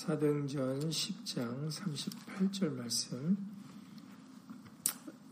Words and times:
사도행전 0.00 0.88
10장 0.88 1.68
38절 1.68 2.72
말씀. 2.72 3.36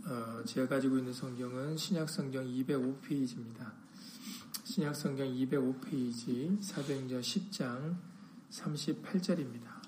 어, 0.05 0.45
제가 0.45 0.69
가지고 0.69 0.99
있는 0.99 1.11
성경은 1.11 1.75
신약성경 1.75 2.45
205페이지입니다. 2.45 3.73
신약성경 4.65 5.27
205페이지 5.27 6.63
사도행전 6.63 7.23
10장 7.23 7.97
38절입니다. 8.51 9.81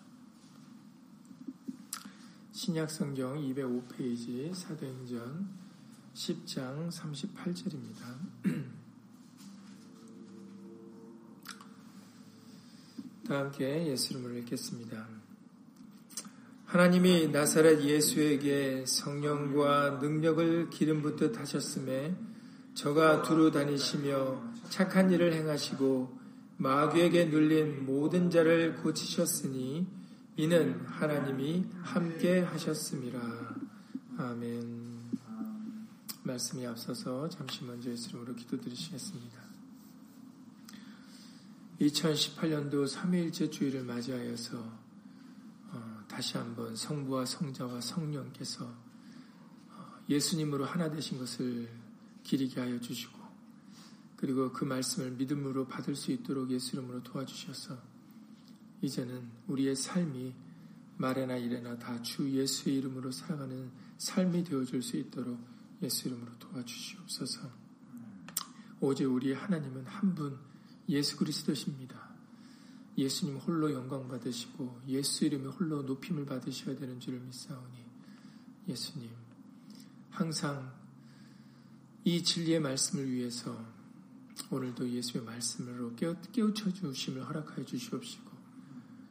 신약성경 2.53 3.37
205페이지 3.37 4.55
사도행전 4.55 5.47
10장 6.15 6.91
38절입니다. 6.91 8.71
다 13.31 13.39
함께 13.39 13.87
예수 13.87 14.13
이름을 14.13 14.39
읽겠습니다. 14.39 15.07
하나님이 16.65 17.29
나사렛 17.29 17.81
예수에게 17.81 18.85
성령과 18.85 20.01
능력을 20.03 20.69
기름 20.71 21.01
붓듯 21.01 21.39
하셨음에 21.39 22.17
저가 22.75 23.23
두루 23.23 23.53
다니시며 23.53 24.43
착한 24.69 25.13
일을 25.13 25.33
행하시고 25.33 26.19
마귀에게 26.57 27.27
눌린 27.27 27.87
모든 27.87 28.31
자를 28.31 28.75
고치셨으니 28.79 29.87
이는 30.35 30.81
하나님이 30.87 31.67
함께 31.83 32.41
하셨습니다. 32.41 33.21
아멘. 34.19 34.91
말씀이 36.25 36.67
앞서서 36.67 37.29
잠시 37.29 37.63
먼저 37.63 37.93
예수 37.93 38.09
이름으로 38.11 38.35
기도드리시겠습니다. 38.35 39.40
2018년도 41.81 42.87
3일째 42.87 43.51
주일을 43.51 43.85
맞이하여서 43.85 44.59
어, 45.73 46.05
다시 46.09 46.37
한번 46.37 46.77
성부와 46.77 47.25
성자와 47.25 47.81
성령께서 47.81 48.67
어, 48.67 50.05
예수님으로 50.09 50.67
하나 50.67 50.91
되신 50.91 51.19
것을 51.19 51.71
기리게 52.23 52.61
하여 52.61 52.79
주시고 52.81 53.19
그리고 54.17 54.53
그 54.53 54.65
말씀을 54.67 55.13
믿음으로 55.13 55.67
받을 55.67 55.97
수 55.97 56.13
있도록 56.13 56.51
예수 56.51 56.77
이름으로 56.77 57.03
도와주셔서 57.03 57.79
이제는 58.83 59.31
우리의 59.47 59.75
삶이 59.75 60.35
말에나 60.99 61.37
일에나 61.37 61.79
다 61.79 62.03
주 62.03 62.31
예수의 62.31 62.77
이름으로 62.77 63.11
살아가는 63.11 63.71
삶이 63.97 64.45
되어줄 64.45 64.83
수 64.83 64.99
있도록 64.99 65.39
예수 65.83 66.09
이름으로 66.09 66.39
도와주시옵소서. 66.39 67.51
오직 68.81 69.07
우리의 69.07 69.35
하나님은 69.35 69.87
한 69.87 70.15
분 70.15 70.39
예수 70.91 71.17
그리스도십니다. 71.17 72.11
예수님 72.99 73.37
홀로 73.37 73.73
영광 73.73 74.09
받으시고 74.09 74.83
예수 74.89 75.25
이름에 75.25 75.47
홀로 75.47 75.83
높임을 75.83 76.27
받으셔야 76.27 76.77
되는 76.77 76.99
줄을 76.99 77.21
믿사오니 77.21 77.79
예수님 78.69 79.11
항상 80.11 80.73
이 82.05 82.23
진리의 82.23 82.61
말씀을 82.61 83.11
위해서 83.11 83.57
오늘도 84.51 84.91
예수의 84.91 85.25
말씀으로 85.25 85.95
깨우쳐 85.95 86.73
주심을 86.73 87.27
허락하여 87.27 87.65
주시옵시고 87.65 88.31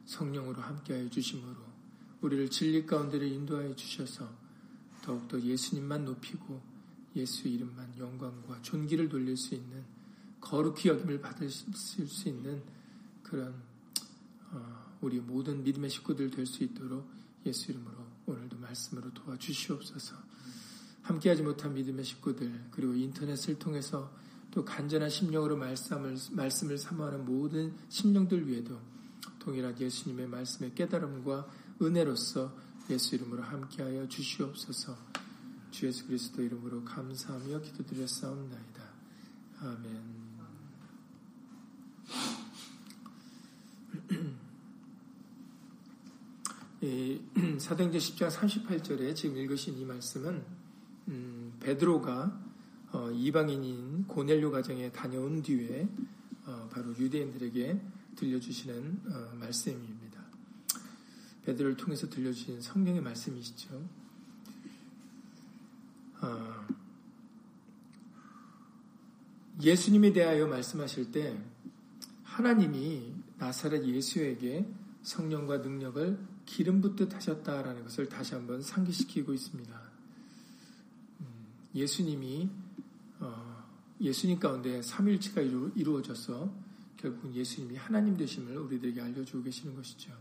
성령으로 0.04 0.60
함께하여 0.60 1.08
주심으로 1.08 1.56
우리를 2.20 2.50
진리 2.50 2.84
가운데를 2.84 3.26
인도하여 3.26 3.74
주셔서 3.74 4.30
더욱더 5.02 5.40
예수님만 5.40 6.04
높이고 6.04 6.60
예수 7.16 7.48
이름만 7.48 7.96
영광과 7.98 8.60
존귀를 8.62 9.08
돌릴 9.08 9.36
수 9.36 9.54
있는 9.54 9.99
거룩히 10.40 10.88
여김을 10.88 11.20
받으실 11.20 11.72
수 12.08 12.28
있는 12.28 12.62
그런 13.22 13.54
어, 14.50 14.96
우리 15.00 15.20
모든 15.20 15.62
믿음의 15.62 15.90
식구들 15.90 16.30
될 16.30 16.46
수 16.46 16.64
있도록 16.64 17.08
예수 17.46 17.70
이름으로 17.70 17.96
오늘도 18.26 18.58
말씀으로 18.58 19.12
도와주시옵소서. 19.14 20.16
함께하지 21.02 21.42
못한 21.42 21.72
믿음의 21.74 22.04
식구들 22.04 22.68
그리고 22.70 22.94
인터넷을 22.94 23.58
통해서 23.58 24.12
또 24.50 24.64
간절한 24.64 25.08
심령으로 25.08 25.56
말씀을 25.56 26.16
말씀을 26.32 26.78
사모하는 26.78 27.24
모든 27.24 27.74
심령들 27.88 28.48
위에도 28.48 28.78
동일한 29.38 29.78
예수님의 29.78 30.28
말씀의 30.28 30.74
깨달음과 30.74 31.48
은혜로서 31.80 32.54
예수 32.90 33.14
이름으로 33.14 33.42
함께하여 33.42 34.08
주시옵소서. 34.08 34.96
주 35.70 35.86
예수 35.86 36.06
그리스도 36.06 36.42
이름으로 36.42 36.84
감사하며 36.84 37.60
기도드렸사옵나이다. 37.60 38.82
아멘. 39.60 40.19
사도행전 47.60 48.00
10장 48.00 48.30
38절에 48.30 49.14
지금 49.14 49.36
읽으신 49.36 49.78
이 49.78 49.84
말씀은 49.84 50.42
음, 51.08 51.52
베드로가 51.60 52.40
어, 52.92 53.10
이방인인 53.12 54.08
고넬료 54.08 54.50
가정에 54.50 54.90
다녀온 54.90 55.42
뒤에 55.42 55.88
어, 56.46 56.68
바로 56.72 56.90
유대인들에게 56.96 57.80
들려주시는 58.16 59.02
어, 59.06 59.36
말씀입니다. 59.36 60.20
베드로를 61.44 61.76
통해서 61.76 62.08
들려주신 62.08 62.60
성령의 62.60 63.00
말씀이시죠. 63.02 63.88
어, 66.22 66.66
예수님에 69.62 70.12
대하여 70.12 70.48
말씀하실 70.48 71.12
때 71.12 71.40
하나님이 72.24 73.19
나사렛 73.40 73.86
예수에게 73.86 74.70
성령과 75.02 75.58
능력을 75.58 76.18
기름 76.44 76.82
붓듯 76.82 77.14
하셨다라는 77.14 77.84
것을 77.84 78.08
다시 78.08 78.34
한번 78.34 78.60
상기시키고 78.60 79.32
있습니다. 79.32 79.80
음, 81.20 81.26
예수님이 81.74 82.50
어, 83.18 83.64
예수님 83.98 84.38
가운데 84.38 84.82
삼일치가 84.82 85.40
이루어져서 85.40 86.52
결국 86.98 87.34
예수님이 87.34 87.76
하나님 87.76 88.14
되심을 88.18 88.58
우리들에게 88.58 89.00
알려주고 89.00 89.42
계시는 89.42 89.74
것이죠. 89.74 90.12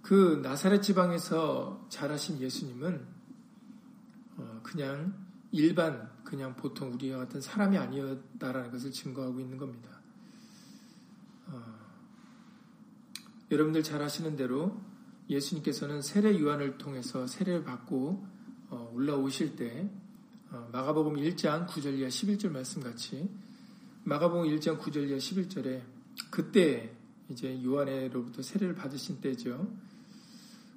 그 0.00 0.40
나사렛 0.42 0.82
지방에서 0.82 1.86
자라신 1.90 2.40
예수님은 2.40 3.06
어, 4.38 4.60
그냥 4.62 5.14
일반 5.52 6.13
그냥 6.34 6.56
보통 6.56 6.92
우리와 6.92 7.18
같은 7.18 7.40
사람이 7.40 7.78
아니었다라는 7.78 8.72
것을 8.72 8.90
증거하고 8.90 9.38
있는 9.38 9.56
겁니다. 9.56 9.88
어, 11.46 11.62
여러분들 13.52 13.84
잘 13.84 14.02
아시는 14.02 14.34
대로 14.34 14.76
예수님께서는 15.30 16.02
세례 16.02 16.36
유한을 16.36 16.76
통해서 16.76 17.28
세례를 17.28 17.62
받고 17.62 18.26
어, 18.70 18.90
올라오실 18.92 19.54
때 19.54 19.88
어, 20.50 20.68
마가복음 20.72 21.14
1장 21.14 21.68
9절 21.68 21.98
이하 21.98 22.08
11절 22.08 22.50
말씀 22.50 22.82
같이 22.82 23.30
마가복음 24.02 24.48
1장 24.56 24.80
9절 24.80 25.08
이하 25.08 25.18
11절에 25.18 25.82
그때 26.30 26.96
이제 27.28 27.62
요한으로부터 27.62 28.42
세례를 28.42 28.74
받으신 28.74 29.20
때죠. 29.20 29.72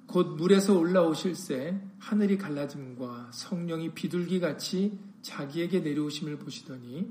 곧 0.06 0.36
물에서 0.36 0.78
올라오실새 0.78 1.80
하늘이 1.98 2.38
갈라짐과 2.38 3.32
성령이 3.32 3.92
비둘기 3.94 4.38
같이 4.38 5.07
자기에게 5.28 5.80
내려오심을 5.80 6.38
보시더니 6.38 7.06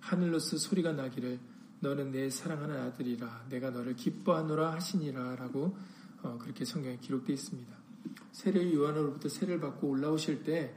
하늘로서 0.00 0.56
소리가 0.56 0.92
나기를 0.92 1.38
너는 1.80 2.12
내 2.12 2.30
사랑하는 2.30 2.80
아들이라 2.80 3.46
내가 3.50 3.70
너를 3.70 3.94
기뻐하노라 3.94 4.72
하시니라라고 4.72 5.76
어, 6.22 6.38
그렇게 6.40 6.64
성경에 6.64 6.98
기록되어 6.98 7.34
있습니다. 7.34 7.76
세례 8.32 8.72
요한으로부터 8.74 9.28
세례를 9.28 9.60
받고 9.60 9.86
올라오실 9.86 10.44
때 10.44 10.74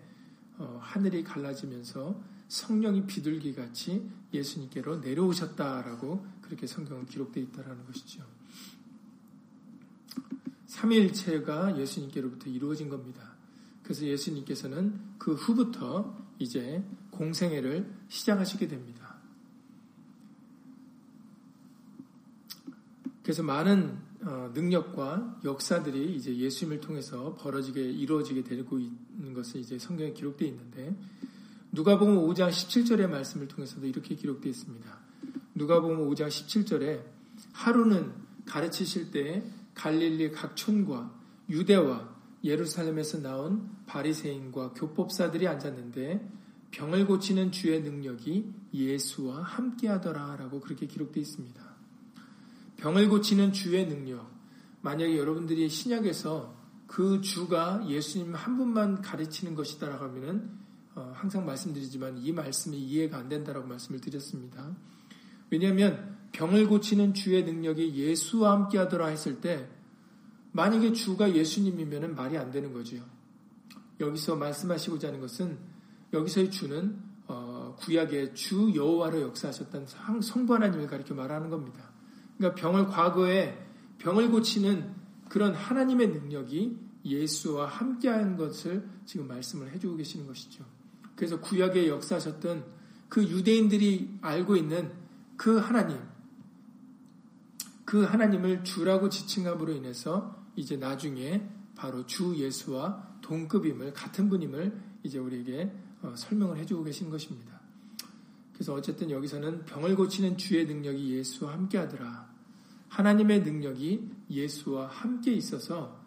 어, 0.57 0.79
하늘이 0.81 1.23
갈라지면서 1.23 2.21
성령이 2.49 3.07
비둘기 3.07 3.55
같이 3.55 4.09
예수님께로 4.33 4.97
내려오셨다라고 4.97 6.25
그렇게 6.41 6.67
성경은 6.67 7.05
기록되어 7.05 7.41
있다라는 7.43 7.85
것이죠. 7.85 8.23
삼일체가 10.67 11.79
예수님께로부터 11.79 12.49
이루어진 12.49 12.89
겁니다. 12.89 13.33
그래서 13.81 14.05
예수님께서는 14.05 14.99
그 15.17 15.33
후부터 15.33 16.30
이제 16.41 16.83
공생애를 17.11 17.91
시작하시게 18.09 18.67
됩니다. 18.67 19.15
그래서 23.23 23.43
많은 23.43 23.97
어, 24.23 24.51
능력과 24.53 25.39
역사들이 25.43 26.15
이제 26.15 26.35
예수님을 26.35 26.79
통해서 26.79 27.35
벌어지게 27.35 27.81
이루어지게 27.81 28.43
되고 28.43 28.77
있는 28.77 29.33
것을 29.33 29.61
이제 29.61 29.79
성경에 29.79 30.13
기록되어 30.13 30.47
있는데 30.49 30.95
누가복음 31.71 32.17
5장 32.27 32.49
17절의 32.49 33.07
말씀을 33.09 33.47
통해서도 33.47 33.87
이렇게 33.87 34.15
기록되어 34.15 34.49
있습니다. 34.49 34.99
누가복음 35.55 36.09
5장 36.09 36.27
17절에 36.27 37.03
하루는 37.53 38.13
가르치실 38.45 39.11
때 39.11 39.43
갈릴리 39.73 40.31
각 40.31 40.55
촌과 40.55 41.17
유대와 41.49 42.10
예루살렘에서 42.43 43.21
나온 43.21 43.69
바리새인과 43.85 44.73
교법사들이 44.73 45.47
앉았는데 45.47 46.29
병을 46.71 47.05
고치는 47.05 47.51
주의 47.51 47.81
능력이 47.81 48.53
예수와 48.73 49.41
함께하더라라고 49.43 50.59
그렇게 50.61 50.87
기록되어 50.87 51.21
있습니다. 51.21 51.61
병을 52.77 53.09
고치는 53.09 53.53
주의 53.53 53.87
능력. 53.87 54.31
만약에 54.81 55.17
여러분들이 55.17 55.69
신약에서 55.69 56.55
그 56.87 57.21
주가 57.21 57.85
예수님 57.87 58.33
한 58.33 58.57
분만 58.57 59.01
가르치는 59.01 59.55
것이다라고 59.55 60.05
하면은 60.05 60.49
어, 60.95 61.11
항상 61.15 61.45
말씀드리지만 61.45 62.17
이 62.17 62.33
말씀이 62.33 62.77
이해가 62.77 63.17
안 63.17 63.29
된다라고 63.29 63.67
말씀을 63.67 64.01
드렸습니다. 64.01 64.75
왜냐하면 65.49 66.17
병을 66.31 66.67
고치는 66.67 67.13
주의 67.13 67.43
능력이 67.43 67.93
예수와 67.95 68.51
함께 68.51 68.77
하더라 68.77 69.07
했을 69.07 69.39
때 69.41 69.69
만약에 70.53 70.93
주가 70.93 71.33
예수님이면 71.33 72.15
말이 72.15 72.37
안 72.37 72.51
되는 72.51 72.73
거죠. 72.73 72.97
여기서 73.99 74.35
말씀하시고자 74.35 75.09
하는 75.09 75.21
것은 75.21 75.57
여기서의 76.13 76.51
주는 76.51 76.99
어, 77.27 77.75
구약의 77.79 78.35
주 78.35 78.73
여호와로 78.75 79.21
역사하셨던 79.21 79.87
성부 80.21 80.53
하나님을 80.53 80.87
가리켜 80.87 81.15
말하는 81.15 81.49
겁니다. 81.49 81.91
그러니까 82.37 82.59
병을 82.59 82.87
과거에 82.87 83.57
병을 83.99 84.31
고치는 84.31 84.93
그런 85.29 85.53
하나님의 85.53 86.09
능력이 86.09 86.77
예수와 87.05 87.67
함께한 87.67 88.35
것을 88.35 88.87
지금 89.05 89.27
말씀을 89.27 89.71
해주고 89.71 89.95
계시는 89.97 90.27
것이죠. 90.27 90.65
그래서 91.15 91.39
구약에 91.39 91.87
역사하셨던 91.87 92.65
그 93.07 93.23
유대인들이 93.23 94.17
알고 94.21 94.55
있는 94.55 94.91
그 95.37 95.57
하나님, 95.57 95.99
그 97.85 98.03
하나님을 98.03 98.63
주라고 98.63 99.09
지칭함으로 99.09 99.71
인해서 99.73 100.40
이제 100.55 100.77
나중에 100.77 101.47
바로 101.75 102.05
주 102.05 102.35
예수와 102.35 103.19
동급임을 103.21 103.93
같은 103.93 104.29
분임을 104.29 104.79
이제 105.03 105.17
우리에게 105.17 105.71
어, 106.01 106.13
설명을 106.15 106.57
해주고 106.57 106.83
계신 106.83 107.09
것입니다. 107.09 107.59
그래서 108.53 108.73
어쨌든 108.73 109.09
여기서는 109.09 109.65
병을 109.65 109.95
고치는 109.95 110.37
주의 110.37 110.65
능력이 110.65 111.15
예수와 111.15 111.53
함께하더라. 111.53 112.29
하나님의 112.89 113.41
능력이 113.41 114.11
예수와 114.29 114.87
함께 114.87 115.33
있어서 115.33 115.99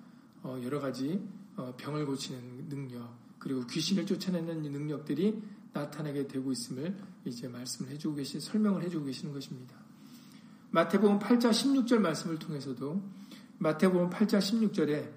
어, 0.43 0.61
여러 0.63 0.81
가지 0.81 1.27
어, 1.57 1.75
병을 1.77 2.07
고치는 2.07 2.69
능력 2.69 3.17
그리고 3.39 3.67
귀신을 3.67 4.07
쫓아내는 4.07 4.63
능력들이 4.63 5.43
나타나게 5.73 6.29
되고 6.29 6.53
있음을 6.53 6.97
이제 7.25 7.49
말씀을 7.49 7.91
해주고 7.93 8.17
계신 8.17 8.41
설명을 8.41 8.83
해주고 8.85 9.07
계시는 9.07 9.35
것입니다. 9.35 9.75
마태복음 10.71 11.19
8장 11.19 11.51
16절 11.51 11.99
말씀을 11.99 12.39
통해서도 12.39 13.03
마태복음 13.59 14.11
8장 14.11 14.39
16절에 14.39 15.11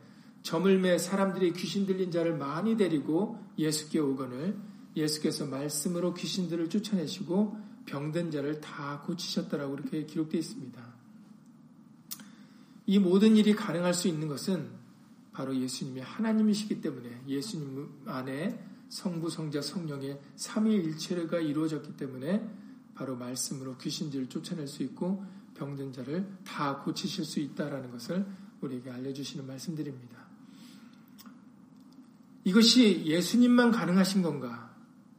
점을 0.44 0.80
매 0.80 0.98
사람들이 0.98 1.54
귀신 1.54 1.86
들린 1.86 2.12
자를 2.12 2.38
많이 2.38 2.78
데리고 2.78 3.44
예수께 3.57 4.00
오거늘 4.00 4.57
예수께서 4.95 5.45
말씀으로 5.45 6.13
귀신들을 6.13 6.69
쫓아내시고 6.69 7.57
병든 7.86 8.31
자를 8.31 8.62
다 8.62 9.01
고치셨다라고 9.06 9.75
이렇게 9.75 10.06
기록되어 10.06 10.39
있습니다. 10.39 10.88
이 12.86 13.00
모든 13.00 13.36
일이 13.36 13.54
가능할 13.54 13.94
수 13.94 14.07
있는 14.07 14.28
것은 14.28 14.69
바로 15.34 15.56
예수님이 15.56 16.01
하나님이시기 16.01 16.81
때문에 16.81 17.24
예수님 17.28 17.89
안에 18.06 18.63
성부, 18.89 19.30
성자, 19.30 19.62
성령의 19.62 20.19
삼위일체가 20.36 21.39
이루어졌기 21.39 21.98
때문에 21.98 22.50
바로 22.95 23.16
말씀으로 23.16 23.78
귀신들을 23.78 24.30
쫓아낼 24.30 24.68
수 24.68 24.84
있고 24.84 25.24
병든 25.57 25.92
자를 25.94 26.27
다 26.45 26.77
고치실 26.83 27.25
수 27.25 27.39
있다라는 27.39 27.92
것을 27.92 28.25
우리에게 28.62 28.89
알려주시는 28.89 29.45
말씀드립니다. 29.45 30.25
이것이 32.44 33.04
예수님만 33.06 33.71
가능하신 33.71 34.21
건가? 34.21 34.74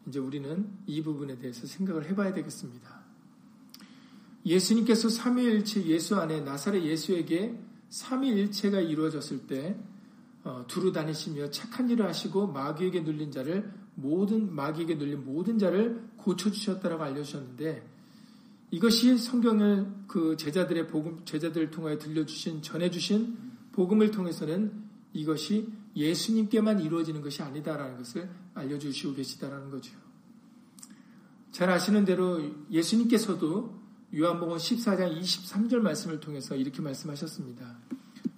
이제 0.07 0.19
우리는 0.19 0.67
이 0.87 1.03
부분에 1.03 1.39
대해서 1.39 1.67
생각을 1.67 2.07
해봐야 2.07 2.33
되겠습니다. 2.33 2.99
예수님께서 4.47 5.11
삼위일체 5.11 5.85
예수 5.87 6.17
안에 6.17 6.41
나사렛 6.41 6.83
예수에게 6.83 7.61
삼위일체가 7.91 8.81
이루어졌을 8.81 9.47
때 9.47 9.79
어, 10.45 10.65
두루 10.67 10.93
다니시며 10.93 11.51
착한 11.51 11.91
일을 11.91 12.07
하시고 12.07 12.47
마귀에게 12.47 13.01
눌린 13.01 13.31
자를 13.31 13.71
모든 13.95 14.55
마귀에게 14.55 14.95
눌린 14.95 15.25
모든 15.25 15.59
자를 15.59 16.09
고쳐 16.17 16.51
주셨다라고 16.51 17.03
알려 17.03 17.23
주셨는데 17.23 17.98
이것이 18.71 19.17
성경을 19.17 19.87
그 20.07 20.37
제자들의 20.37 20.89
복음 20.89 21.25
제자들을 21.25 21.71
통하여 21.71 21.99
들려주신 21.99 22.63
전해주신 22.63 23.37
복음을 23.73 24.11
통해서는 24.11 24.73
이것이 25.13 25.69
예수님께만 25.97 26.81
이루어지는 26.81 27.23
것이 27.23 27.43
아니다라는 27.43 27.97
것을 27.99 28.29
알려주시고 28.55 29.15
계시다라는 29.15 29.71
거죠. 29.71 29.93
잘 31.51 31.71
아시는 31.71 32.05
대로 32.05 32.41
예수님께서도 32.71 33.79
요한복음 34.15 34.57
14장 34.57 35.19
23절 35.21 35.79
말씀을 35.79 36.21
통해서 36.21 36.55
이렇게 36.55 36.83
말씀하셨습니다. 36.83 37.79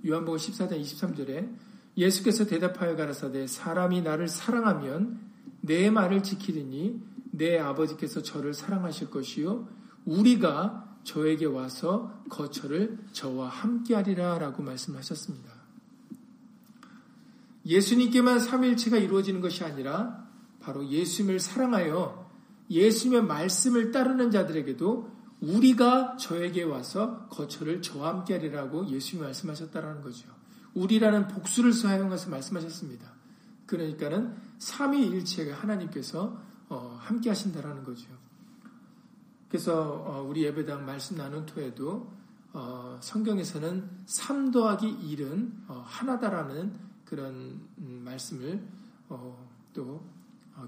요한복음 0.06 0.38
14장 0.38 0.80
23절에 0.80 1.56
예수께서 1.96 2.46
대답하여 2.46 2.96
가라사대 2.96 3.46
사람이 3.46 4.02
나를 4.02 4.28
사랑하면 4.28 5.20
내 5.60 5.90
말을 5.90 6.22
지키리니 6.22 7.02
내 7.32 7.58
아버지께서 7.58 8.22
저를 8.22 8.54
사랑하실 8.54 9.10
것이요 9.10 9.68
우리가 10.10 10.98
저에게 11.04 11.46
와서 11.46 12.22
거처를 12.28 12.98
저와 13.12 13.48
함께하리라 13.48 14.38
라고 14.38 14.62
말씀하셨습니다. 14.62 15.50
예수님께만 17.64 18.40
삼일체가 18.40 18.96
이루어지는 18.96 19.40
것이 19.40 19.64
아니라 19.64 20.26
바로 20.60 20.86
예수님을 20.88 21.38
사랑하여 21.38 22.28
예수님의 22.70 23.24
말씀을 23.24 23.92
따르는 23.92 24.30
자들에게도 24.30 25.10
우리가 25.40 26.16
저에게 26.16 26.64
와서 26.64 27.26
거처를 27.28 27.80
저와 27.80 28.08
함께 28.08 28.34
하리라고 28.34 28.88
예수님이 28.88 29.26
말씀하셨다라는 29.26 30.02
거죠. 30.02 30.28
우리라는 30.74 31.28
복수를 31.28 31.72
사용해서 31.72 32.30
말씀하셨습니다. 32.30 33.10
그러니까는 33.66 34.36
삼위일체가 34.58 35.54
하나님께서 35.54 36.38
어, 36.68 36.98
함께 37.00 37.30
하신다라는 37.30 37.84
거죠. 37.84 38.19
그래서 39.50 40.04
어, 40.06 40.22
우리 40.22 40.44
예배당 40.44 40.86
말씀 40.86 41.16
나눈 41.16 41.44
토에도 41.44 42.10
어, 42.52 42.98
성경에서는 43.02 44.04
3 44.06 44.50
더하기 44.52 44.86
1은 45.16 45.66
하나다라는 45.66 46.72
그런 47.04 47.60
음, 47.78 48.02
말씀을 48.04 48.64
또 49.74 50.04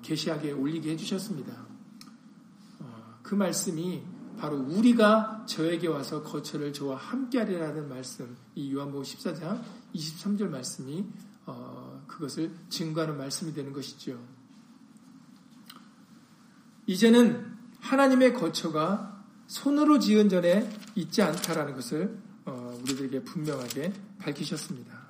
계시하게 0.03 0.53
올리게 0.53 0.91
해주셨습니다. 0.93 1.53
그 3.23 3.37
말씀이 3.37 4.03
바로 4.39 4.59
우리가 4.59 5.45
저에게 5.47 5.87
와서 5.87 6.23
거처를 6.23 6.73
저와 6.73 6.97
함께하리라는 6.97 7.89
말씀, 7.89 8.37
이 8.57 8.73
요한복음 8.73 9.05
14장 9.05 9.63
23절 9.95 10.49
말씀이 10.49 11.05
어, 11.47 12.05
그것을 12.09 12.51
증거하는 12.69 13.17
말씀이 13.17 13.53
되는 13.53 13.73
것이죠. 13.73 14.19
이제는 16.87 17.62
하나님의 17.83 18.33
거처가 18.33 19.23
손으로 19.49 19.99
지은 19.99 20.29
전에 20.29 20.69
있지 20.95 21.21
않다라는 21.21 21.75
것을 21.75 22.17
어, 22.47 22.79
우리들에게 22.83 23.25
분명하게 23.25 23.93
밝히셨습니다. 24.19 25.03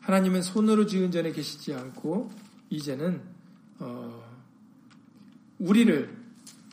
하나님은 0.00 0.42
손으로 0.42 0.86
지은 0.86 1.12
전에 1.12 1.30
계시지 1.30 1.72
않고 1.74 2.32
이제는 2.70 3.22
어, 3.78 4.22
우리를 5.58 6.22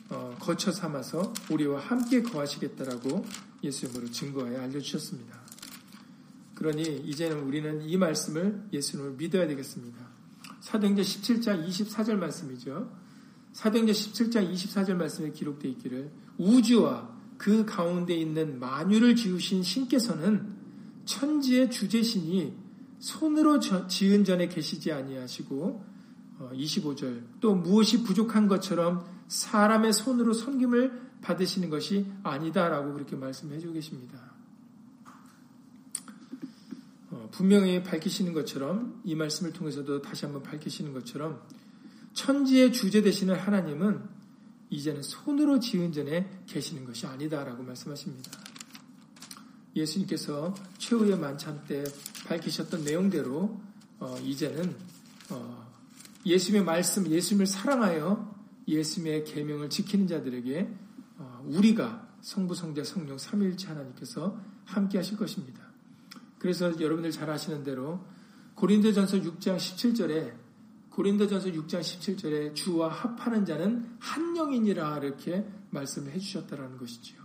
어, 0.08 0.36
거쳐 0.40 0.72
삼아서 0.72 1.32
우리와 1.50 1.80
함께 1.80 2.22
거하시겠다라고 2.22 3.24
예수님으로 3.62 4.10
증거하여 4.10 4.62
알려주셨습니다. 4.62 5.38
그러니 6.56 6.82
이제는 7.04 7.40
우리는 7.40 7.82
이 7.82 7.96
말씀을 7.96 8.64
예수님을 8.72 9.12
믿어야 9.12 9.46
되겠습니다. 9.46 10.04
사도행전 10.60 11.04
17장 11.04 11.68
24절 11.68 12.14
말씀이죠. 12.16 12.90
사도행전 13.52 13.94
17장 13.94 14.52
24절 14.52 14.94
말씀에 14.94 15.32
기록되어 15.32 15.70
있기를 15.72 16.10
우주와 16.38 17.18
그 17.36 17.64
가운데 17.64 18.14
있는 18.14 18.58
만유를 18.60 19.16
지으신 19.16 19.62
신께서는 19.62 20.54
천지의 21.04 21.70
주제신이 21.70 22.54
손으로 22.98 23.60
지은 23.60 24.24
전에 24.24 24.48
계시지 24.48 24.92
아니하시고 24.92 25.84
25절 26.52 27.22
어, 27.22 27.28
또 27.40 27.54
무엇이 27.54 28.02
부족한 28.02 28.48
것처럼 28.48 29.06
사람의 29.28 29.92
손으로 29.92 30.32
섬김을 30.32 31.10
받으시는 31.22 31.70
것이 31.70 32.06
아니다라고 32.22 32.94
그렇게 32.94 33.16
말씀해 33.16 33.58
주고 33.58 33.74
계십니다. 33.74 34.18
어, 37.10 37.28
분명히 37.30 37.82
밝히시는 37.82 38.32
것처럼 38.32 39.00
이 39.04 39.14
말씀을 39.14 39.52
통해서도 39.52 40.02
다시 40.02 40.24
한번 40.24 40.42
밝히시는 40.42 40.92
것처럼 40.92 41.42
천지의 42.12 42.72
주제 42.72 43.02
되시는 43.02 43.34
하나님은 43.34 44.02
이제는 44.70 45.02
손으로 45.02 45.58
지은 45.58 45.92
전에 45.92 46.30
계시는 46.46 46.84
것이 46.84 47.06
아니다라고 47.06 47.62
말씀하십니다. 47.62 48.30
예수님께서 49.74 50.54
최후의 50.78 51.18
만찬 51.18 51.64
때 51.66 51.84
밝히셨던 52.26 52.84
내용대로 52.84 53.60
어, 53.98 54.18
이제는 54.24 54.74
어, 55.30 55.70
예수님의 56.24 56.64
말씀, 56.64 57.08
예수님을 57.08 57.46
사랑하여 57.46 58.34
예수님의 58.66 59.24
계명을 59.24 59.70
지키는 59.70 60.06
자들에게 60.06 60.68
어, 61.18 61.44
우리가 61.46 62.08
성부, 62.20 62.54
성자, 62.54 62.84
성령, 62.84 63.18
삼위일체 63.18 63.68
하나님께서 63.68 64.38
함께 64.64 64.98
하실 64.98 65.16
것입니다. 65.16 65.60
그래서 66.38 66.78
여러분들 66.80 67.10
잘 67.10 67.30
아시는 67.30 67.64
대로 67.64 68.04
고린도전서 68.54 69.18
6장 69.18 69.56
17절에 69.56 70.34
고린도전서 71.00 71.48
6장 71.52 71.80
17절에 71.80 72.54
주와 72.54 72.88
합하는 72.88 73.46
자는 73.46 73.96
한 74.00 74.34
영이니라 74.34 74.98
이렇게 74.98 75.46
말씀을 75.70 76.12
해주셨다라는 76.12 76.76
것이지요. 76.76 77.18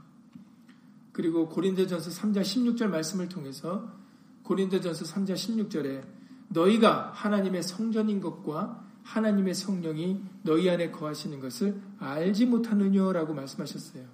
그리고 1.11 1.49
고린도전서 1.49 2.09
3장 2.09 2.41
16절 2.41 2.87
말씀을 2.87 3.27
통해서 3.27 3.91
고린도전서 4.43 5.03
3장 5.03 5.33
16절에 5.33 6.05
너희가 6.47 7.11
하나님의 7.13 7.63
성전인 7.63 8.21
것과 8.21 8.81
하나님의 9.03 9.53
성령이 9.53 10.21
너희 10.43 10.69
안에 10.69 10.91
거하시는 10.91 11.37
것을 11.41 11.81
알지 11.99 12.45
못하느냐라고 12.45 13.33
말씀하셨어요. 13.33 14.05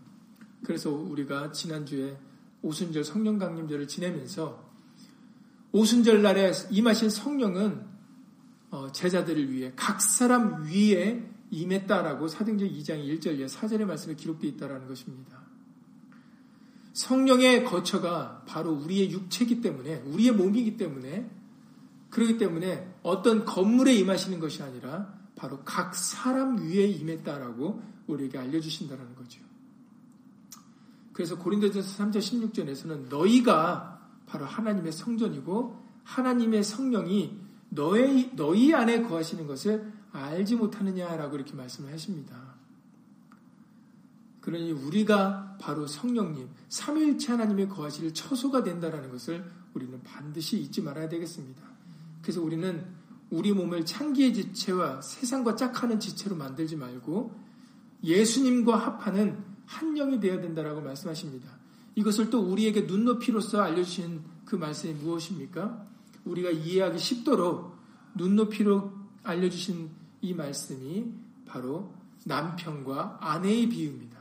그래서 0.64 0.90
우리가 0.90 1.52
지난주에 1.52 2.18
오순절 2.64 3.04
성령 3.04 3.38
강림절을 3.38 3.88
지내면서 3.88 4.72
오순절 5.72 6.24
날에 6.24 6.52
임하신 6.72 7.12
성령은 7.12 7.91
어, 7.91 7.91
제자들을 8.94 9.52
위해 9.52 9.74
각 9.76 10.02
사람 10.02 10.64
위에 10.64 11.30
임했다라고 11.50 12.28
사도행전 12.28 12.70
2장 12.70 13.06
1절 13.06 13.46
4절의 13.46 13.86
말씀에 13.86 14.16
기록되어 14.16 14.50
있다는 14.52 14.88
것입니다. 14.88 15.42
성령의 16.94 17.66
거처가 17.66 18.44
바로 18.48 18.72
우리의 18.72 19.12
육체이기 19.12 19.62
때문에 19.62 20.04
우리의 20.08 20.32
몸이기 20.32 20.78
때문에 20.78 21.30
그렇기 22.10 22.38
때문에 22.38 22.96
어떤 23.04 23.46
건물에 23.46 23.94
임하시는 23.96 24.40
것이 24.40 24.62
아니라 24.64 25.14
바로 25.36 25.60
각 25.64 25.96
사람 25.96 26.58
위에 26.58 26.86
임했다라고 26.88 27.82
우리에게 28.08 28.38
알려주신다는 28.38 29.16
거죠. 29.16 29.42
그래서 31.14 31.38
고린도전서 31.38 32.04
3장 32.04 32.18
16절에서는 32.18 33.10
너희가 33.10 34.00
바로 34.26 34.46
하나님의 34.46 34.92
성전이고 34.92 35.82
하나님의 36.04 36.64
성령이 36.64 37.41
너희, 37.74 38.36
너희 38.36 38.74
안에 38.74 39.02
거하시는 39.02 39.48
것을 39.48 39.92
알지 40.12 40.58
못하느냐라고 40.58 41.36
이렇게 41.36 41.54
말씀을 41.54 41.92
하십니다. 41.94 42.36
그러니 44.42 44.72
우리가 44.72 45.58
바로 45.60 45.88
성령님, 45.88 46.50
삼위일체 46.68 47.32
하나님의 47.32 47.70
거하실 47.70 48.14
처소가 48.14 48.64
된다라는 48.64 49.10
것을 49.12 49.46
우리는 49.74 50.02
반드시 50.04 50.60
잊지 50.60 50.82
말아야 50.82 51.08
되겠습니다. 51.08 51.62
그래서 52.22 52.42
우리는 52.42 52.86
우리 53.30 53.54
몸을 53.54 53.86
창기의 53.86 54.34
지체와 54.34 55.02
세상과 55.02 55.56
짝하는 55.56 56.00
지체로 56.00 56.36
만들지 56.36 56.76
말고 56.76 57.34
예수님과 58.04 58.76
합하는 58.76 59.44
한 59.66 59.94
영이 59.94 60.20
되어야 60.20 60.42
된다라고 60.42 60.82
말씀하십니다. 60.82 61.48
이것을 61.96 62.30
또 62.30 62.42
우리에게 62.42 62.82
눈높이로서 62.82 63.62
알려주신 63.62 64.22
그 64.44 64.56
말씀이 64.58 64.94
무엇입니까? 64.96 65.91
우리가 66.26 66.50
이해하기 66.50 67.00
쉽도록 67.00 67.76
눈높이로 68.16 68.92
알려주신 69.24 69.90
이 70.22 70.34
말씀이 70.34 71.12
바로 71.46 71.94
남편과 72.26 73.18
아내의 73.22 73.70
비유입니다. 73.70 74.12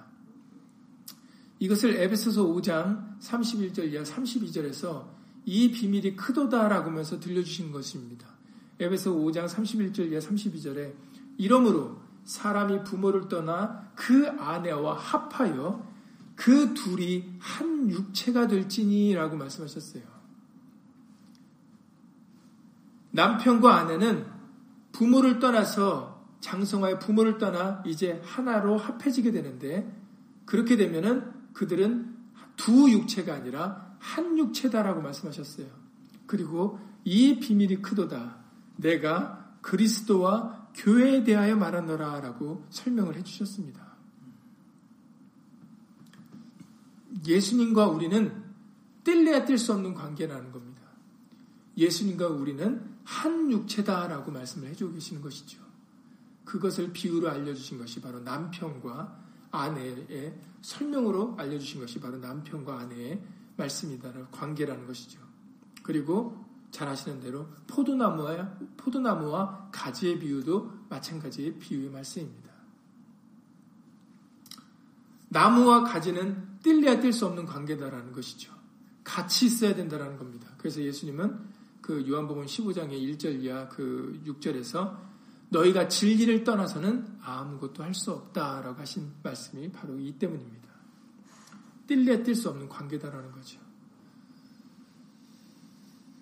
이것을 1.59 1.97
에베소서 1.97 2.47
5장 2.47 3.19
31절 3.21 3.92
이하 3.92 4.02
32절에서 4.02 5.07
이 5.45 5.71
비밀이 5.71 6.16
크도다라고 6.16 6.90
하면서 6.90 7.21
들려주신 7.21 7.71
것입니다. 7.71 8.26
에베소 8.78 9.14
5장 9.16 9.47
31절 9.47 10.11
이하 10.11 10.21
32절에 10.21 10.95
이러므로 11.37 12.00
사람이 12.25 12.85
부모를 12.85 13.28
떠나 13.28 13.90
그 13.95 14.28
아내와 14.28 14.97
합하여 14.97 15.87
그 16.35 16.73
둘이 16.73 17.30
한 17.38 17.90
육체가 17.90 18.47
될지니라고 18.47 19.37
말씀하셨어요. 19.37 20.20
남편과 23.12 23.75
아내는 23.75 24.26
부모를 24.93 25.38
떠나서 25.38 26.25
장성하여 26.40 26.99
부모를 26.99 27.38
떠나 27.38 27.83
이제 27.87 28.21
하나로 28.25 28.76
합해지게 28.79 29.31
되는데 29.33 29.95
그렇게 30.47 30.76
되면은 30.76 31.52
그들은 31.52 32.17
두 32.57 32.90
육체가 32.90 33.35
아니라 33.35 33.97
한 33.99 34.38
육체다라고 34.38 35.02
말씀하셨어요. 35.02 35.67
그리고 36.26 36.79
이 37.05 37.38
비밀이 37.38 37.83
크도다. 37.83 38.38
내가 38.76 39.55
그리스도와 39.61 40.69
교회에 40.75 41.25
대하여 41.25 41.57
말하노라 41.57 42.21
라고 42.21 42.64
설명을 42.71 43.17
해주셨습니다. 43.17 43.90
예수님과 47.26 47.88
우리는 47.88 48.45
뗄래야 49.05 49.45
뗄 49.45 49.59
수 49.59 49.73
없는 49.73 49.95
관계라는 49.95 50.52
겁니다. 50.52 50.70
예수님과 51.80 52.28
우리는 52.28 52.94
한 53.04 53.50
육체다라고 53.50 54.30
말씀을 54.30 54.68
해주고 54.68 54.92
계시는 54.92 55.22
것이죠. 55.22 55.58
그것을 56.44 56.92
비유로 56.92 57.30
알려주신 57.30 57.78
것이 57.78 58.00
바로 58.00 58.20
남편과 58.20 59.18
아내의 59.50 60.38
설명으로 60.60 61.37
알려주신 61.38 61.80
것이 61.80 61.99
바로 61.99 62.18
남편과 62.18 62.78
아내의 62.80 63.22
말씀이다. 63.56 64.12
관계라는 64.30 64.87
것이죠. 64.87 65.18
그리고 65.82 66.44
잘 66.70 66.87
아시는 66.88 67.20
대로 67.20 67.49
포도나무와, 67.66 68.58
포도나무와 68.76 69.70
가지의 69.72 70.18
비유도 70.18 70.70
마찬가지의 70.88 71.58
비유의 71.58 71.90
말씀입니다. 71.90 72.50
나무와 75.28 75.84
가지는 75.84 76.58
뗄래야 76.62 77.00
뗄 77.00 77.12
수 77.12 77.26
없는 77.26 77.46
관계다라는 77.46 78.12
것이죠. 78.12 78.52
같이 79.02 79.46
있어야 79.46 79.75
된다는 79.75 80.18
겁니다. 80.18 80.49
그래서 80.58 80.80
예수님은 80.80 81.50
그 81.80 82.06
요한복음 82.08 82.44
15장의 82.46 82.92
1절 82.92 83.42
이하 83.42 83.68
그 83.68 84.20
6절에서 84.26 84.96
너희가 85.50 85.88
진리를 85.88 86.44
떠나서는 86.44 87.18
아무것도 87.22 87.82
할 87.82 87.94
수 87.94 88.12
없다라고 88.12 88.80
하신 88.80 89.12
말씀이 89.22 89.70
바로 89.72 89.99
이 89.99 90.12
때문입니다. 90.12 90.68
뗄래야 91.87 92.22
뗄수 92.22 92.49
없는 92.50 92.68
관계다라는 92.68 93.32
거죠. 93.32 93.58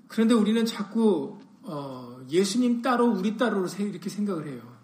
그런데 0.08 0.34
우리는 0.34 0.64
자꾸 0.64 1.38
어, 1.62 2.24
예수님 2.30 2.80
따로 2.80 3.06
우리 3.06 3.36
따로 3.36 3.66
이렇게 3.66 4.08
생각을 4.08 4.48
해요. 4.48 4.78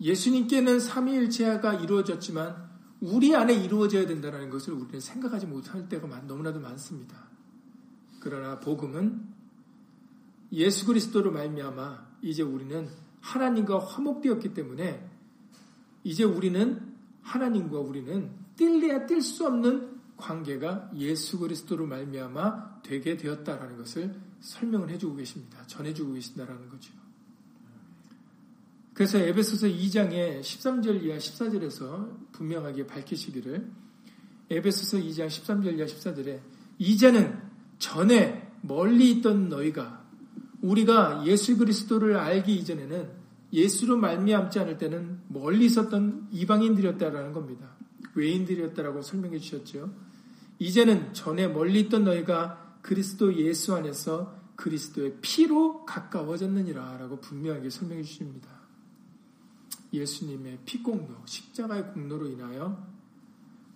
예수님께는 0.00 0.78
삼위일체가 0.78 1.74
이루어졌지만 1.74 2.63
우리 3.04 3.36
안에 3.36 3.52
이루어져야 3.52 4.06
된다는 4.06 4.48
것을 4.48 4.72
우리는 4.72 4.98
생각하지 4.98 5.46
못할 5.46 5.90
때가 5.90 6.06
너무나도 6.22 6.58
많습니다. 6.60 7.28
그러나 8.20 8.58
복음은 8.60 9.28
예수 10.52 10.86
그리스도로 10.86 11.30
말미암아 11.30 12.18
이제 12.22 12.42
우리는 12.42 12.88
하나님과 13.20 13.78
화목되었기 13.78 14.54
때문에 14.54 15.06
이제 16.02 16.24
우리는 16.24 16.94
하나님과 17.20 17.78
우리는 17.78 18.30
뗄래야 18.56 19.06
뗄수 19.06 19.46
없는 19.48 20.00
관계가 20.16 20.92
예수 20.96 21.38
그리스도로 21.38 21.86
말미암아 21.86 22.80
되게 22.82 23.18
되었다라는 23.18 23.76
것을 23.76 24.18
설명을 24.40 24.88
해주고 24.88 25.16
계십니다. 25.16 25.62
전해주고 25.66 26.14
계신다라는 26.14 26.70
거죠. 26.70 27.03
그래서 28.94 29.18
에베소서 29.18 29.66
2장의 29.66 30.40
13절 30.40 31.02
이하 31.02 31.18
14절에서 31.18 32.32
분명하게 32.32 32.86
밝히시기를 32.86 33.68
에베소서 34.50 34.98
2장 34.98 35.26
13절 35.26 35.76
이하 35.76 35.86
14절에 35.86 36.40
이제는 36.78 37.36
전에 37.78 38.52
멀리 38.62 39.10
있던 39.10 39.48
너희가 39.48 40.04
우리가 40.62 41.24
예수 41.26 41.58
그리스도를 41.58 42.16
알기 42.16 42.54
이전에는 42.56 43.24
예수로 43.52 43.96
말미암지 43.96 44.58
않을 44.60 44.78
때는 44.78 45.20
멀리 45.28 45.66
있었던 45.66 46.28
이방인들이었다라는 46.32 47.32
겁니다. 47.32 47.76
외인들이었다라고 48.14 49.02
설명해 49.02 49.38
주셨죠. 49.38 49.92
이제는 50.58 51.12
전에 51.12 51.48
멀리 51.48 51.80
있던 51.80 52.04
너희가 52.04 52.78
그리스도 52.80 53.34
예수 53.36 53.74
안에서 53.74 54.34
그리스도의 54.56 55.16
피로 55.20 55.84
가까워졌느니라 55.84 56.98
라고 56.98 57.20
분명하게 57.20 57.70
설명해 57.70 58.02
주십니다. 58.02 58.53
예수님의 59.94 60.60
피공로, 60.64 61.14
십자가의 61.24 61.92
공로로 61.92 62.28
인하여 62.28 62.86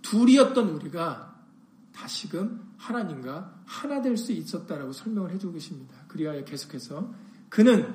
둘이었던 0.02 0.68
우리가 0.70 1.37
다시금 1.92 2.75
하나님과 2.76 3.62
하나 3.66 4.00
될 4.00 4.16
수 4.16 4.32
있었다라고 4.32 4.92
설명을 4.92 5.30
해주고 5.32 5.52
계십니다. 5.54 5.94
그리하여 6.08 6.44
계속해서 6.44 7.12
그는 7.48 7.94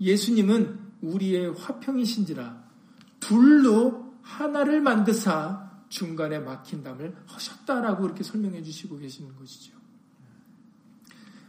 예수님은 0.00 0.80
우리의 1.02 1.54
화평이신지라 1.54 2.64
둘로 3.20 4.14
하나를 4.22 4.80
만드사 4.80 5.84
중간에 5.88 6.38
막힌 6.38 6.82
담을 6.82 7.14
하셨다라고 7.26 8.06
이렇게 8.06 8.24
설명해 8.24 8.62
주시고 8.62 8.98
계시는 8.98 9.36
것이죠. 9.36 9.74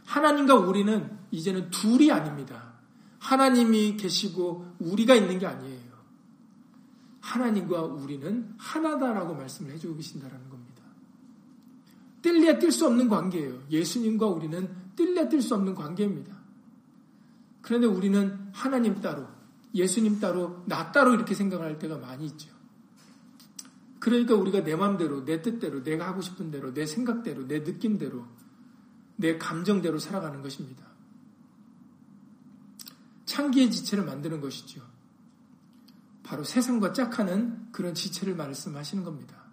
하나님과 0.04 0.54
우리는 0.54 1.18
이제는 1.30 1.70
둘이 1.70 2.12
아닙니다. 2.12 2.74
하나님이 3.18 3.96
계시고 3.96 4.76
우리가 4.78 5.14
있는 5.14 5.38
게 5.38 5.46
아니에요. 5.46 5.75
하나님과 7.26 7.82
우리는 7.82 8.54
하나다라고 8.56 9.34
말씀을 9.34 9.72
해주고 9.72 9.96
계신다라는 9.96 10.48
겁니다. 10.48 10.82
뗄래야 12.22 12.58
뗄수 12.58 12.86
없는 12.86 13.08
관계예요. 13.08 13.64
예수님과 13.70 14.26
우리는 14.26 14.68
뗄래야 14.94 15.28
뗄수 15.28 15.54
없는 15.56 15.74
관계입니다. 15.74 16.36
그런데 17.62 17.88
우리는 17.88 18.38
하나님 18.52 19.00
따로, 19.00 19.26
예수님 19.74 20.20
따로, 20.20 20.62
나 20.66 20.92
따로 20.92 21.14
이렇게 21.14 21.34
생각할 21.34 21.80
때가 21.80 21.98
많이 21.98 22.26
있죠. 22.26 22.48
그러니까 23.98 24.36
우리가 24.36 24.62
내 24.62 24.76
마음대로, 24.76 25.24
내 25.24 25.42
뜻대로, 25.42 25.82
내가 25.82 26.06
하고 26.06 26.20
싶은 26.20 26.52
대로, 26.52 26.72
내 26.72 26.86
생각대로, 26.86 27.48
내 27.48 27.60
느낌대로, 27.60 28.24
내 29.16 29.36
감정대로 29.36 29.98
살아가는 29.98 30.42
것입니다. 30.42 30.86
창기의 33.24 33.72
지체를 33.72 34.04
만드는 34.04 34.40
것이죠. 34.40 34.95
바로 36.26 36.42
세상과 36.42 36.92
짝하는 36.92 37.70
그런 37.70 37.94
지체를 37.94 38.34
말씀하시는 38.34 39.04
겁니다. 39.04 39.44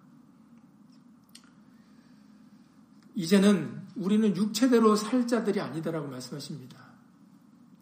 이제는 3.14 3.80
우리는 3.94 4.36
육체대로 4.36 4.96
살 4.96 5.28
자들이 5.28 5.60
아니다라고 5.60 6.08
말씀하십니다. 6.08 6.76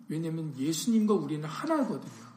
왜냐하면 0.09 0.55
예수님과 0.59 1.15
우리는 1.15 1.49
하나거든요. 1.49 2.33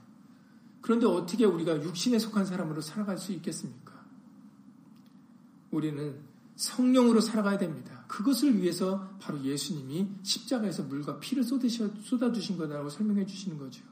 그런데 0.79 1.05
어떻게 1.05 1.43
우리가 1.43 1.83
육신에 1.83 2.19
속한 2.19 2.45
사람으로 2.45 2.79
살아갈 2.79 3.17
수 3.17 3.33
있겠습니까? 3.33 3.93
우리는 5.71 6.21
성령으로 6.55 7.19
살아가야 7.19 7.57
됩니다. 7.57 8.05
그것을 8.07 8.61
위해서 8.61 9.09
바로 9.19 9.41
예수님이 9.43 10.07
십자가에서 10.23 10.83
물과 10.83 11.19
피를 11.19 11.43
쏟아주신 11.43 12.57
거다라고 12.57 12.87
설명해 12.87 13.25
주시는 13.25 13.57
거죠. 13.57 13.83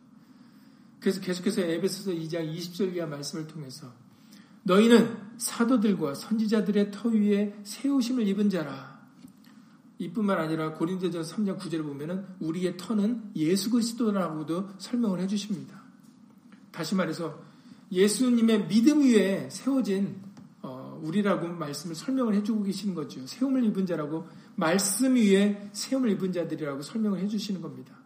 그래서 1.03 1.19
계속해서 1.19 1.62
에베소서 1.62 2.12
2장 2.12 2.55
20절 2.55 2.95
이하 2.95 3.05
말씀을 3.05 3.45
통해서 3.45 3.91
너희는 4.63 5.17
사도들과 5.38 6.13
선지자들의 6.13 6.91
터 6.91 7.10
위에 7.10 7.60
세우심을 7.63 8.25
입은 8.29 8.50
자라. 8.50 9.03
이뿐만 10.00 10.38
아니라 10.38 10.74
고린도전 10.74 11.24
3장 11.24 11.60
9절을 11.60 11.83
보면은 11.83 12.25
우리의 12.39 12.77
터는 12.77 13.31
예수 13.36 13.69
그리스도라고도 13.69 14.69
설명을 14.77 15.19
해 15.19 15.27
주십니다. 15.27 15.83
다시 16.72 16.95
말해서 16.95 17.38
예수님의 17.91 18.69
믿음 18.69 19.01
위에 19.01 19.50
세워진 19.50 20.22
어, 20.62 21.01
우리라고 21.03 21.50
말씀을 21.50 21.95
설명을 21.95 22.33
해주고 22.36 22.63
계시는 22.63 22.95
거죠. 22.95 23.27
세움을 23.27 23.65
입은 23.65 23.86
자라고 23.86 24.25
말씀 24.55 25.15
위에 25.15 25.69
세움을 25.74 26.12
입은 26.12 26.31
자들이라고 26.31 26.81
설명을 26.81 27.19
해주시는 27.19 27.62
겁니다. 27.62 28.02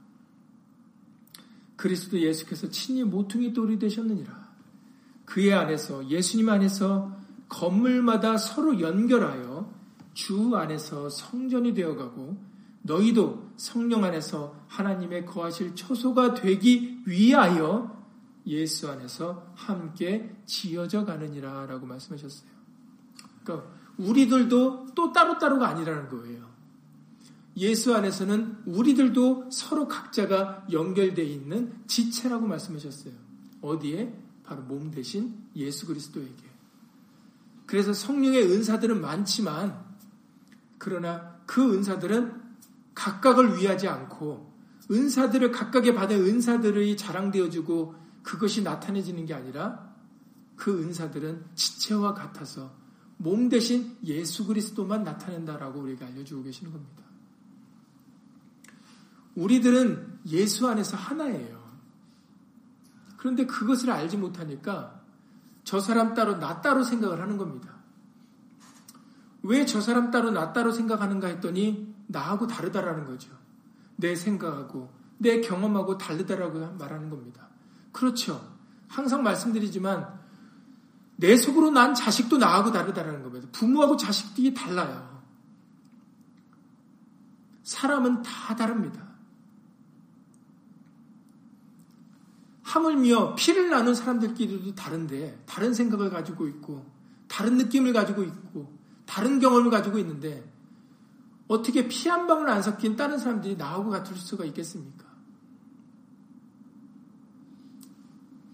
그리스도 1.78 2.20
예수께서 2.20 2.70
친히 2.70 3.04
모퉁이 3.04 3.54
돌이 3.54 3.80
되셨느니라. 3.80 4.48
그의 5.26 5.54
안에서 5.54 6.10
예수님 6.10 6.50
안에서 6.50 7.16
건물마다 7.48 8.38
서로 8.38 8.82
연결하여 8.82 9.72
주 10.14 10.56
안에서 10.56 11.10
성전이 11.10 11.74
되어가고 11.74 12.38
너희도 12.82 13.52
성령 13.58 14.04
안에서 14.04 14.56
하나님의 14.68 15.26
거하실 15.26 15.76
초소가 15.76 16.34
되기 16.34 17.04
위하여 17.06 17.96
예수 18.48 18.90
안에서 18.90 19.52
함께 19.56 20.36
지어져 20.46 21.06
가느니라 21.06 21.66
라고 21.68 21.86
말씀하셨어요. 21.86 22.50
그러니까 23.44 23.70
우리들도 23.98 24.88
또 24.96 25.12
따로따로가 25.12 25.68
아니라는 25.68 26.10
거예요. 26.10 26.57
예수 27.58 27.96
안에서는 27.96 28.64
우리들도 28.66 29.50
서로 29.52 29.88
각자가 29.88 30.68
연결되어 30.72 31.26
있는 31.26 31.74
지체라고 31.88 32.48
말씀하셨어요. 32.48 33.14
어디에? 33.62 34.14
바로 34.44 34.62
몸 34.62 34.92
대신 34.92 35.44
예수 35.56 35.88
그리스도에게. 35.88 36.44
그래서 37.66 37.94
성령의 37.94 38.44
은사들은 38.44 39.02
많지만 39.02 39.86
그러나 40.78 41.42
그 41.46 41.76
은사들은 41.76 42.42
각각을 42.94 43.58
위하지 43.58 43.88
않고 43.88 44.54
은사들을 44.90 45.52
각각의 45.52 45.96
받은 45.96 46.16
은사들이 46.16 46.96
자랑되어지고 46.96 47.96
그것이 48.24 48.62
나타내지는 48.64 49.26
게 49.26 49.34
아니라 49.34 49.94
그 50.56 50.82
은사들은 50.82 51.46
지체와 51.56 52.14
같아서 52.14 52.74
몸 53.18 53.50
대신 53.50 53.98
예수 54.06 54.46
그리스도만 54.46 55.04
나타낸다라고 55.04 55.82
우리가 55.82 56.06
알려주고 56.06 56.44
계시는 56.44 56.72
겁니다. 56.72 57.07
우리들은 59.38 60.22
예수 60.28 60.68
안에서 60.68 60.98
하나예요. 60.98 61.58
그런데 63.18 63.46
그것을 63.46 63.92
알지 63.92 64.18
못하니까 64.18 65.00
저 65.64 65.80
사람 65.80 66.14
따로 66.14 66.40
나 66.40 66.62
따로 66.62 66.84
생각을 66.84 67.22
하는 67.22 67.38
겁니다. 67.38 67.76
왜 69.44 69.66
저 69.66 69.80
사람 69.80 70.12
따로 70.12 70.32
나 70.32 70.54
따로 70.54 70.72
생각하는가 70.72 71.28
했더니 71.28 71.94
나하고 72.08 72.48
다르다라는 72.48 73.06
거죠. 73.06 73.30
내 73.96 74.16
생각하고 74.16 74.92
내 75.20 75.42
경험하고 75.42 75.98
다르다라고 75.98 76.76
말하는 76.78 77.10
겁니다. 77.10 77.48
그렇죠. 77.92 78.56
항상 78.88 79.24
말씀드리지만 79.24 80.20
내 81.18 81.38
속으로 81.38 81.72
난 81.72 81.94
자식도 81.94 82.38
나하고 82.38 82.72
다르다라는 82.72 83.24
겁니다. 83.24 83.48
부모하고 83.52 83.98
자식이 83.98 84.54
달라요. 84.54 85.22
사람은 87.64 88.24
다 88.24 88.56
다릅니다. 88.56 89.07
하물며 92.68 93.36
피를 93.36 93.70
나눈 93.70 93.96
사람들끼리도 93.96 94.76
다른데 94.76 95.44
다른 95.46 95.74
생각을 95.74 96.10
가지고 96.10 96.50
있고 96.50 96.86
다른 97.30 97.58
느낌을 97.58 97.94
가지고 97.94 98.24
있고 98.24 98.78
다른 99.06 99.40
경험을 99.40 99.72
가지고 99.72 99.98
있는데 100.00 100.44
어떻게 101.48 101.88
피 101.88 102.10
한 102.10 102.28
방울 102.28 102.50
안 102.50 102.62
섞인 102.62 102.98
다른 102.98 103.18
사람들이 103.18 103.56
나하고 103.56 103.90
같을 103.90 104.18
수가 104.18 104.44
있겠습니까? 104.44 105.06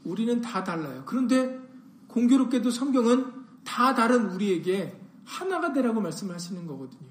우리는 0.04 0.42
다 0.42 0.64
달라요. 0.64 1.02
그런데 1.08 1.60
공교롭게도 2.08 2.70
성경은 2.70 3.34
다 3.64 3.96
다른 3.96 4.30
우리에게 4.30 4.96
하나가 5.26 5.74
되라고 5.74 6.02
말씀하시는 6.02 6.68
거거든요. 6.68 7.10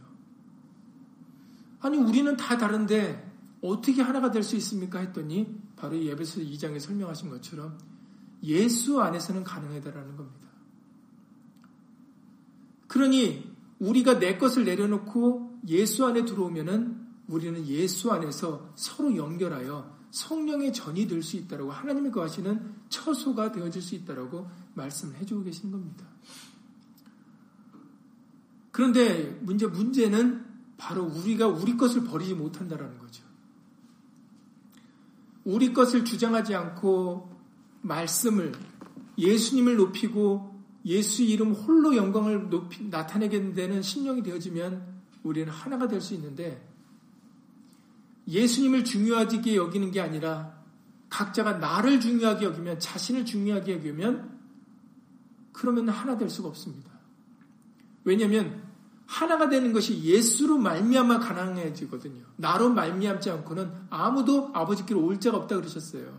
아니 1.80 1.96
우리는 1.98 2.36
다 2.36 2.56
다른데 2.56 3.32
어떻게 3.60 4.02
하나가 4.02 4.30
될 4.30 4.44
수 4.44 4.54
있습니까? 4.54 5.00
했더니 5.00 5.60
바로 5.82 6.00
예배소 6.00 6.42
2장에 6.42 6.78
설명하신 6.78 7.28
것처럼 7.28 7.76
예수 8.44 9.00
안에서는 9.00 9.42
가능하다라는 9.42 10.16
겁니다. 10.16 10.48
그러니 12.86 13.52
우리가 13.80 14.20
내 14.20 14.38
것을 14.38 14.64
내려놓고 14.64 15.58
예수 15.66 16.06
안에 16.06 16.24
들어오면은 16.24 17.04
우리는 17.26 17.66
예수 17.66 18.12
안에서 18.12 18.72
서로 18.76 19.16
연결하여 19.16 19.98
성령의 20.12 20.72
전이 20.72 21.08
될 21.08 21.20
수 21.20 21.36
있다라고 21.36 21.72
하나님이 21.72 22.12
거하시는 22.12 22.74
처소가 22.88 23.50
되어질 23.50 23.82
수 23.82 23.96
있다라고 23.96 24.48
말씀을 24.74 25.16
해주고 25.16 25.42
계신 25.42 25.72
겁니다. 25.72 26.06
그런데 28.70 29.36
문제 29.40 29.66
문제는 29.66 30.46
바로 30.76 31.02
우리가 31.02 31.48
우리 31.48 31.76
것을 31.76 32.04
버리지 32.04 32.34
못한다라는 32.34 32.98
거죠. 32.98 33.21
우리 35.44 35.72
것을 35.72 36.04
주장하지 36.04 36.54
않고 36.54 37.30
말씀을 37.82 38.52
예수님을 39.18 39.76
높이고 39.76 40.52
예수 40.84 41.22
이름 41.22 41.52
홀로 41.52 41.96
영광을 41.96 42.48
높이, 42.48 42.84
나타내게 42.84 43.52
되는 43.52 43.82
신령이 43.82 44.22
되어지면 44.22 45.02
우리는 45.22 45.52
하나가 45.52 45.86
될 45.88 46.00
수 46.00 46.14
있는데 46.14 46.68
예수님을 48.28 48.84
중요하게 48.84 49.56
여기는 49.56 49.90
게 49.90 50.00
아니라 50.00 50.62
각자가 51.08 51.54
나를 51.54 52.00
중요하게 52.00 52.46
여기면 52.46 52.78
자신을 52.78 53.24
중요하게 53.24 53.74
여기면 53.74 54.38
그러면 55.52 55.88
하나 55.88 56.16
될 56.16 56.30
수가 56.30 56.48
없습니다. 56.48 56.90
왜냐하면 58.04 58.61
하나가 59.12 59.50
되는 59.50 59.74
것이 59.74 60.02
예수로 60.02 60.56
말미암아 60.56 61.18
가능해지거든요. 61.18 62.22
나로 62.36 62.70
말미암지 62.70 63.28
않고는 63.30 63.70
아무도 63.90 64.50
아버지께로 64.54 65.04
올 65.04 65.20
자가 65.20 65.36
없다 65.36 65.56
그러셨어요. 65.56 66.18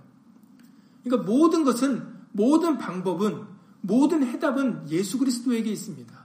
그러니까 1.03 1.27
모든 1.29 1.63
것은 1.63 2.07
모든 2.31 2.77
방법은 2.77 3.45
모든 3.81 4.23
해답은 4.23 4.91
예수 4.91 5.17
그리스도에게 5.17 5.71
있습니다. 5.71 6.23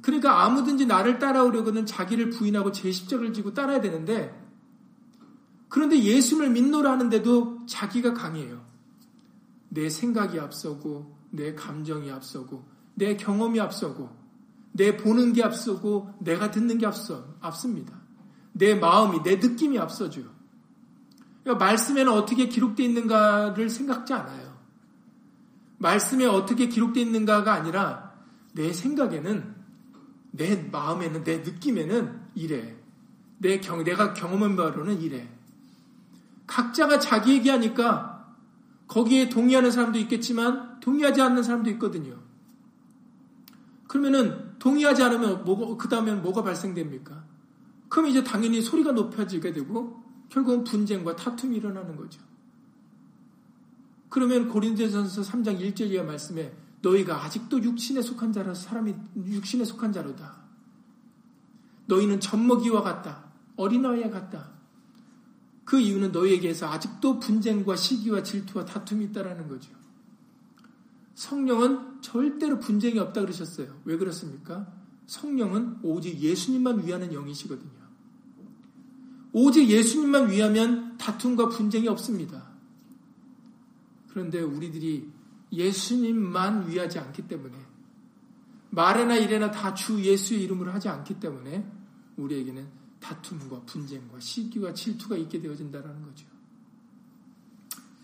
그러니까 0.00 0.42
아무든지 0.42 0.86
나를 0.86 1.18
따라오려고는 1.18 1.84
자기를 1.84 2.30
부인하고 2.30 2.72
제 2.72 2.90
십자가를 2.90 3.34
지고 3.34 3.52
따라야 3.52 3.82
되는데 3.82 4.34
그런데 5.68 6.02
예수를 6.02 6.48
믿노라 6.48 6.90
하는데도 6.92 7.66
자기가 7.66 8.14
강해요. 8.14 8.64
내 9.68 9.90
생각이 9.90 10.40
앞서고 10.40 11.14
내 11.30 11.54
감정이 11.54 12.10
앞서고 12.10 12.66
내 12.94 13.18
경험이 13.18 13.60
앞서고 13.60 14.17
내 14.78 14.96
보는 14.96 15.32
게 15.32 15.42
앞서고 15.42 16.14
내가 16.20 16.52
듣는 16.52 16.78
게 16.78 16.86
앞서 16.86 17.34
앞섭니다. 17.40 17.92
내 18.52 18.76
마음이 18.76 19.22
내 19.24 19.36
느낌이 19.36 19.76
앞서죠. 19.76 20.22
그러니까 21.42 21.64
말씀에는 21.64 22.12
어떻게 22.12 22.48
기록되어 22.48 22.86
있는가를 22.86 23.68
생각지 23.70 24.14
않아요. 24.14 24.56
말씀에 25.78 26.26
어떻게 26.26 26.68
기록되어 26.68 27.02
있는가가 27.02 27.52
아니라 27.52 28.14
내 28.54 28.72
생각에는 28.72 29.56
내 30.30 30.56
마음에는 30.70 31.24
내 31.24 31.38
느낌에는 31.38 32.20
이래. 32.36 32.76
내 33.38 33.60
경, 33.60 33.82
내가 33.82 34.14
경험한 34.14 34.54
바로는 34.54 35.00
이래. 35.00 35.28
각자가 36.46 37.00
자기 37.00 37.34
얘기하니까 37.34 38.36
거기에 38.86 39.28
동의하는 39.28 39.72
사람도 39.72 39.98
있겠지만 39.98 40.78
동의하지 40.80 41.20
않는 41.20 41.42
사람도 41.42 41.68
있거든요. 41.70 42.16
그러면은 43.88 44.47
동의하지 44.58 45.02
않으면 45.02 45.44
그 45.78 45.88
다음엔 45.88 46.22
뭐가 46.22 46.42
발생됩니까? 46.42 47.24
그럼 47.88 48.06
이제 48.06 48.22
당연히 48.22 48.60
소리가 48.60 48.92
높아지게 48.92 49.52
되고 49.52 50.02
결국은 50.28 50.64
분쟁과 50.64 51.16
다툼이 51.16 51.56
일어나는 51.56 51.96
거죠. 51.96 52.20
그러면 54.08 54.48
고린도전서 54.48 55.22
3장 55.22 55.60
1절 55.60 55.90
이하 55.90 56.04
말씀에 56.04 56.54
너희가 56.82 57.24
아직도 57.24 57.62
육신에 57.62 58.02
속한 58.02 58.32
자라서 58.32 58.68
사람이 58.68 58.94
육신에 59.16 59.64
속한 59.64 59.92
자로다. 59.92 60.36
너희는 61.86 62.20
젖먹이와 62.20 62.82
같다. 62.82 63.24
어린아이와 63.56 64.10
같다. 64.10 64.50
그 65.64 65.78
이유는 65.80 66.12
너희에게서 66.12 66.68
아직도 66.68 67.18
분쟁과 67.18 67.76
시기와 67.76 68.22
질투와 68.22 68.64
다툼이 68.64 69.06
있다라는 69.06 69.48
거죠. 69.48 69.77
성령은 71.18 72.00
절대로 72.00 72.60
분쟁이 72.60 73.00
없다 73.00 73.22
그러셨어요. 73.22 73.80
왜 73.84 73.96
그렇습니까? 73.96 74.72
성령은 75.06 75.80
오직 75.82 76.16
예수님만 76.20 76.86
위하는 76.86 77.12
영이시거든요. 77.12 77.72
오직 79.32 79.68
예수님만 79.68 80.30
위하면 80.30 80.96
다툼과 80.96 81.48
분쟁이 81.48 81.88
없습니다. 81.88 82.52
그런데 84.10 84.40
우리들이 84.40 85.10
예수님만 85.50 86.68
위하지 86.68 87.00
않기 87.00 87.26
때문에 87.26 87.56
말에나 88.70 89.16
이래나 89.16 89.50
다 89.50 89.74
주 89.74 90.00
예수의 90.00 90.44
이름으로 90.44 90.70
하지 90.70 90.88
않기 90.88 91.18
때문에 91.18 91.68
우리에게는 92.16 92.64
다툼과 93.00 93.62
분쟁과 93.62 94.20
시기와 94.20 94.72
질투가 94.72 95.16
있게 95.16 95.40
되어진다는 95.40 96.00
거죠. 96.02 96.26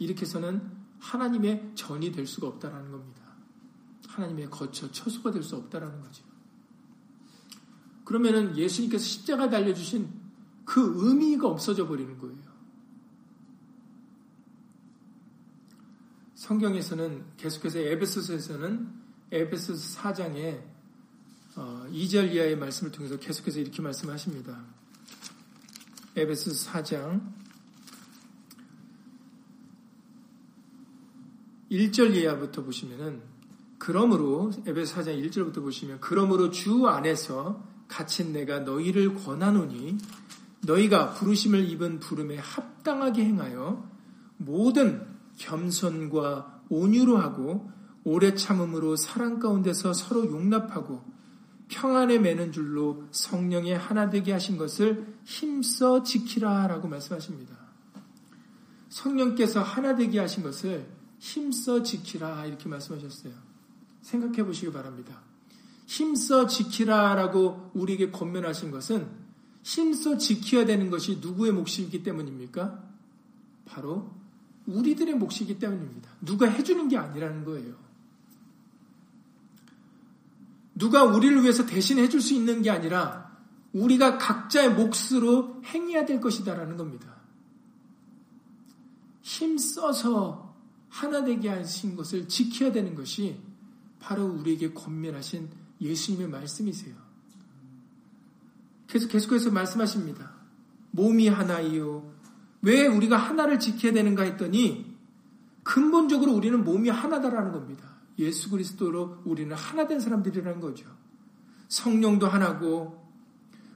이렇게 0.01 0.23
해서는 0.23 0.84
하나님의 0.99 1.73
전이 1.75 2.13
될 2.13 2.27
수가 2.27 2.47
없다라는 2.49 2.91
겁니다. 2.91 3.25
하나님의 4.09 4.49
거처, 4.51 4.91
처소가 4.91 5.33
될 5.33 5.43
수 5.43 5.57
없다라는 5.57 6.01
거죠. 6.01 6.25
그러면은 8.05 8.57
예수님께서 8.57 9.05
십자가 9.05 9.49
달려주신 9.49 10.09
그 10.65 11.09
의미가 11.09 11.49
없어져 11.49 11.87
버리는 11.87 12.17
거예요. 12.19 12.55
성경에서는 16.35 17.25
계속해서 17.37 17.79
에베소서에서는 17.79 18.93
에베소서 19.31 20.01
4장에 20.01 20.63
2절 21.55 21.57
어, 21.57 22.33
이하의 22.33 22.57
말씀을 22.57 22.93
통해서 22.93 23.19
계속해서 23.19 23.61
이렇게 23.61 23.81
말씀하십니다. 23.81 24.65
에베소서 26.17 26.71
4장 26.71 27.44
1절 31.75 32.15
이하부터 32.15 32.63
보시면은 32.63 33.21
그러므로 33.79 34.51
에베소 34.67 35.01
4장 35.01 35.31
1절부터 35.31 35.57
보시면 35.57 35.99
그러므로 36.01 36.51
주 36.51 36.87
안에서 36.87 37.63
갇힌 37.89 38.33
내가 38.33 38.61
너희를 38.61 39.15
권하노니 39.15 39.99
너희가 40.63 41.11
부르심을 41.15 41.69
입은 41.69 42.01
부름에 42.01 42.39
합당하게 42.39 43.25
행하여 43.25 43.89
모든 44.39 45.07
겸손과 45.37 46.63
온유로 46.71 47.19
하고 47.19 47.71
오래 48.05 48.35
참음으로 48.35 48.97
사랑 48.97 49.39
가운데서 49.39 49.93
서로 49.93 50.25
용납하고 50.27 51.03
평안에 51.69 52.19
매는 52.19 52.53
줄로 52.53 53.05
성령의 53.11 53.77
하나 53.77 54.11
되게 54.11 54.33
하신 54.33 54.57
것을 54.57 55.15
힘써 55.25 56.03
지키라라고 56.03 56.89
말씀하십니다. 56.89 57.57
성령께서 58.91 59.63
하나 59.63 59.97
되게 59.97 60.21
하신 60.21 60.43
것을 60.43 60.87
힘써 61.25 61.83
지키라 61.83 62.45
이렇게 62.45 62.69
말씀하셨어요. 62.69 63.33
생각해 64.03 64.45
보시기 64.45 64.71
바랍니다. 64.71 65.23
힘써 65.87 66.47
지키라라고 66.47 67.71
우리에게 67.73 68.11
권면하신 68.11 68.71
것은 68.71 69.09
힘써 69.63 70.19
지켜야 70.19 70.67
되는 70.67 70.91
것이 70.91 71.21
누구의 71.23 71.53
몫이기 71.53 72.03
때문입니까? 72.03 72.85
바로 73.65 74.15
우리들의 74.67 75.15
몫이기 75.15 75.59
때문입니다. 75.59 76.11
누가 76.21 76.47
해주는 76.47 76.89
게 76.91 76.99
아니라는 76.99 77.47
거예요. 77.47 77.75
누가 80.75 81.05
우리를 81.05 81.43
위해서 81.43 81.65
대신 81.65 81.97
해줄 81.97 82.21
수 82.21 82.35
있는 82.35 82.61
게 82.61 82.69
아니라 82.69 83.35
우리가 83.73 84.19
각자의 84.19 84.75
몫으로 84.75 85.63
행해야 85.65 86.05
될 86.05 86.21
것이다라는 86.21 86.77
겁니다. 86.77 87.17
힘써서 89.23 90.44
하나 90.95 91.25
되게 91.25 91.49
하신 91.49 91.97
것을 91.97 92.29
지켜야 92.29 92.71
되는 92.71 92.95
것이 92.95 93.41
바로 93.99 94.27
우리에게 94.27 94.73
권면하신 94.73 95.49
예수님의 95.81 96.29
말씀이세요. 96.29 96.95
계속 98.87 99.09
계속해서 99.09 99.51
말씀하십니다. 99.51 100.31
몸이 100.93 101.27
하나이요. 101.27 102.15
왜 102.63 102.87
우리가 102.87 103.17
하나를 103.17 103.59
지켜야 103.59 103.93
되는가 103.93 104.23
했더니 104.23 104.97
근본적으로 105.65 106.33
우리는 106.33 106.63
몸이 106.63 106.91
하나다라는 106.91 107.51
겁니다. 107.51 107.89
예수 108.21 108.49
그리스도로 108.51 109.23
우리는 109.25 109.57
하나 109.57 109.89
된 109.89 109.99
사람들이라는 109.99 110.61
거죠. 110.61 110.87
성령도 111.67 112.29
하나고 112.29 113.05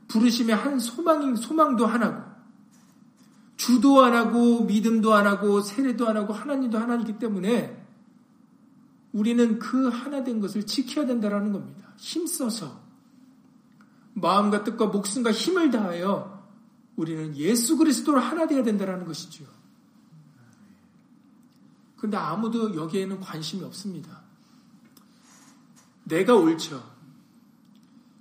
부르심의 0.06 0.54
한 0.54 0.78
소망인 0.78 1.34
소망도 1.34 1.84
하나고 1.84 2.27
주도 3.58 4.02
하나고 4.02 4.64
믿음도 4.64 5.12
하나고 5.12 5.60
세례도 5.60 6.06
하나고 6.06 6.32
하나님도 6.32 6.78
하나이기 6.78 7.18
때문에 7.18 7.84
우리는 9.12 9.58
그 9.58 9.88
하나 9.88 10.22
된 10.22 10.40
것을 10.40 10.64
지켜야 10.64 11.06
된다라는 11.06 11.52
겁니다. 11.52 11.92
힘써서 11.98 12.80
마음과 14.14 14.62
뜻과 14.62 14.86
목숨과 14.86 15.32
힘을 15.32 15.72
다하여 15.72 16.46
우리는 16.94 17.36
예수 17.36 17.76
그리스도로 17.76 18.20
하나 18.20 18.46
되어야 18.46 18.62
된다라는 18.62 19.04
것이죠. 19.06 19.44
그런데 21.96 22.16
아무도 22.16 22.76
여기에는 22.76 23.18
관심이 23.20 23.64
없습니다. 23.64 24.22
내가 26.04 26.36
옳죠. 26.36 26.96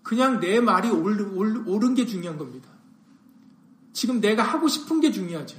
그냥 0.02 0.40
내 0.40 0.60
말이 0.62 0.90
옳은 0.90 1.94
게 1.94 2.08
중요한 2.08 2.40
겁니다. 2.40 2.77
지금 3.98 4.22
내가 4.22 4.44
하고 4.44 4.68
싶은 4.68 5.00
게 5.02 5.12
중요하죠. 5.12 5.58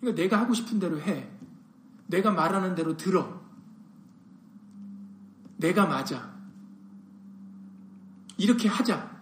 그러니까 0.00 0.22
내가 0.22 0.40
하고 0.40 0.54
싶은 0.54 0.78
대로 0.78 0.98
해. 0.98 1.28
내가 2.06 2.30
말하는 2.30 2.74
대로 2.74 2.96
들어. 2.96 3.38
내가 5.58 5.84
맞아. 5.84 6.34
이렇게 8.38 8.66
하자. 8.66 9.14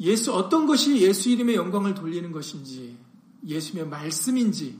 예수, 0.00 0.34
어떤 0.34 0.66
것이 0.66 1.00
예수 1.00 1.30
이름의 1.30 1.54
영광을 1.54 1.94
돌리는 1.94 2.32
것인지, 2.32 2.98
예수의 3.46 3.86
말씀인지, 3.86 4.76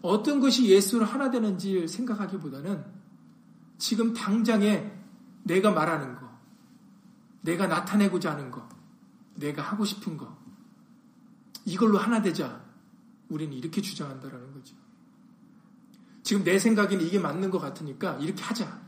어떤 0.00 0.40
것이 0.40 0.70
예수를 0.70 1.06
하나 1.06 1.30
되는지 1.30 1.86
생각하기보다는 1.86 2.82
지금 3.76 4.14
당장에 4.14 4.90
내가 5.42 5.70
말하는 5.70 6.14
거, 6.14 6.30
내가 7.42 7.66
나타내고자 7.66 8.32
하는 8.32 8.50
거, 8.50 8.79
내가 9.40 9.62
하고 9.62 9.84
싶은 9.84 10.16
거, 10.16 10.38
이걸로 11.64 11.98
하나 11.98 12.22
되자. 12.22 12.62
우리는 13.28 13.52
이렇게 13.52 13.80
주장한다라는 13.80 14.52
거죠. 14.52 14.76
지금 16.22 16.44
내 16.44 16.58
생각에는 16.58 17.04
이게 17.04 17.18
맞는 17.18 17.50
것 17.50 17.58
같으니까 17.58 18.16
이렇게 18.18 18.42
하자. 18.42 18.80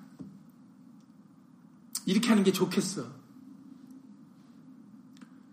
이렇게 2.07 2.29
하는 2.29 2.45
게 2.45 2.53
좋겠어. 2.53 3.07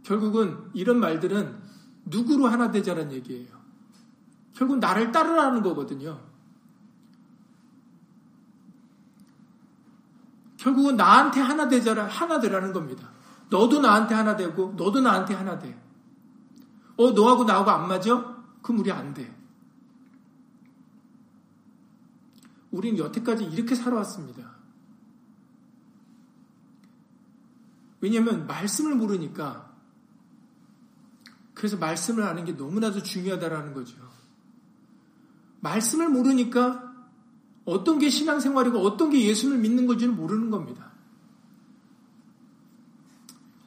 결국은 0.03 0.69
이런 0.73 0.99
말들은 0.99 1.61
누구로 2.05 2.47
하나 2.47 2.71
되자는 2.71 3.11
얘기예요. 3.11 3.59
결국 4.55 4.79
나를 4.79 5.11
따르라는 5.11 5.61
거거든요. 5.61 6.27
결국은 10.57 10.97
나한테 10.97 11.39
하나 11.39 11.69
되자라, 11.69 12.07
하나 12.07 12.39
되라는 12.39 12.73
겁니다. 12.73 13.18
너도 13.49 13.81
나한테 13.81 14.15
하나 14.15 14.35
되고, 14.35 14.73
너도 14.77 15.01
나한테 15.01 15.33
하나 15.33 15.57
돼. 15.59 15.79
어, 16.97 17.11
너하고 17.11 17.45
나하고 17.45 17.71
안 17.71 17.87
맞아? 17.87 18.43
그럼 18.61 18.79
우리 18.79 18.91
안 18.91 19.13
돼. 19.13 19.35
우리는 22.71 22.97
여태까지 22.99 23.45
이렇게 23.45 23.75
살아왔습니다. 23.75 24.59
왜냐하면 28.01 28.47
말씀을 28.47 28.95
모르니까 28.95 29.69
그래서 31.53 31.75
말씀을 31.77 32.23
아는 32.23 32.45
게 32.45 32.53
너무나도 32.53 33.03
중요하다라는 33.03 33.73
거죠. 33.73 33.97
말씀을 35.59 36.07
모르니까 36.09 36.89
어떤 37.65 37.99
게 37.99 38.09
신앙생활이고 38.09 38.79
어떤 38.79 39.09
게 39.09 39.21
예수를 39.25 39.57
믿는 39.57 39.85
건지를 39.85 40.13
모르는 40.13 40.49
겁니다. 40.49 40.88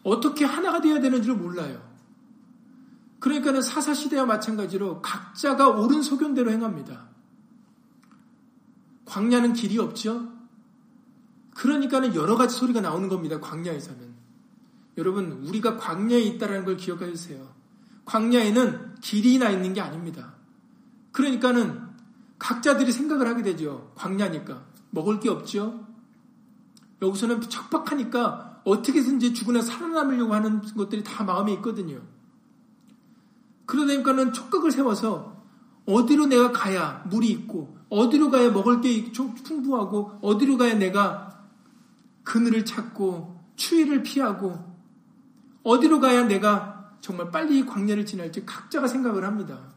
어떻게 0.03 0.45
하나가 0.45 0.81
되어야 0.81 1.01
되는지를 1.01 1.37
몰라요. 1.37 1.93
그러니까는 3.21 3.63
사사시대와 3.63 4.27
마찬가지로 4.27 5.01
각자가 5.01 5.69
옳은 5.69 6.03
소견대로 6.03 6.51
행합니다. 6.51 7.09
광야는 9.05 9.53
길이 9.53 9.79
없죠? 9.79 10.33
그러니까는 11.55 12.15
여러 12.15 12.37
가지 12.37 12.57
소리가 12.57 12.81
나오는 12.81 13.09
겁니다. 13.09 13.39
광야에서는. 13.39 14.13
여러분, 14.99 15.33
우리가 15.47 15.77
광야에 15.77 16.21
있다는 16.21 16.65
걸 16.65 16.77
기억해 16.77 17.07
주세요. 17.13 17.55
광야에는 18.05 18.97
길이 19.01 19.39
나 19.39 19.51
있는 19.51 19.73
게 19.73 19.81
아닙니다. 19.81 20.35
그러니까는 21.13 21.81
각자들이 22.39 22.91
생각을 22.91 23.29
하게 23.29 23.43
되죠. 23.43 23.93
광야니까. 23.95 24.65
먹을 24.91 25.21
게 25.21 25.29
없죠? 25.29 25.87
여기서는 27.01 27.43
척박하니까 27.43 28.52
어떻게든지 28.65 29.35
죽으나 29.35 29.61
살아남으려고 29.61 30.35
하는 30.35 30.63
것들이 30.63 31.03
다 31.03 31.25
마음에 31.25 31.53
있거든요. 31.55 32.01
그러니까는 33.67 34.33
촉각을 34.33 34.71
세워서 34.71 35.43
어디로 35.87 36.27
내가 36.27 36.53
가야 36.53 37.05
물이 37.09 37.29
있고, 37.31 37.77
어디로 37.89 38.31
가야 38.31 38.51
먹을 38.51 38.81
게 38.81 39.11
풍부하고, 39.13 40.19
어디로 40.23 40.57
가야 40.57 40.75
내가 40.75 41.49
그늘을 42.23 42.65
찾고, 42.65 43.41
추위를 43.57 44.03
피하고, 44.03 44.73
어디로 45.65 46.01
가야 46.01 46.25
내가 46.25 46.97
정말 47.01 47.31
빨리 47.31 47.67
광야를 47.67 48.07
지날지 48.07 48.47
각자가 48.47 48.87
생각을 48.87 49.25
합니다. 49.25 49.73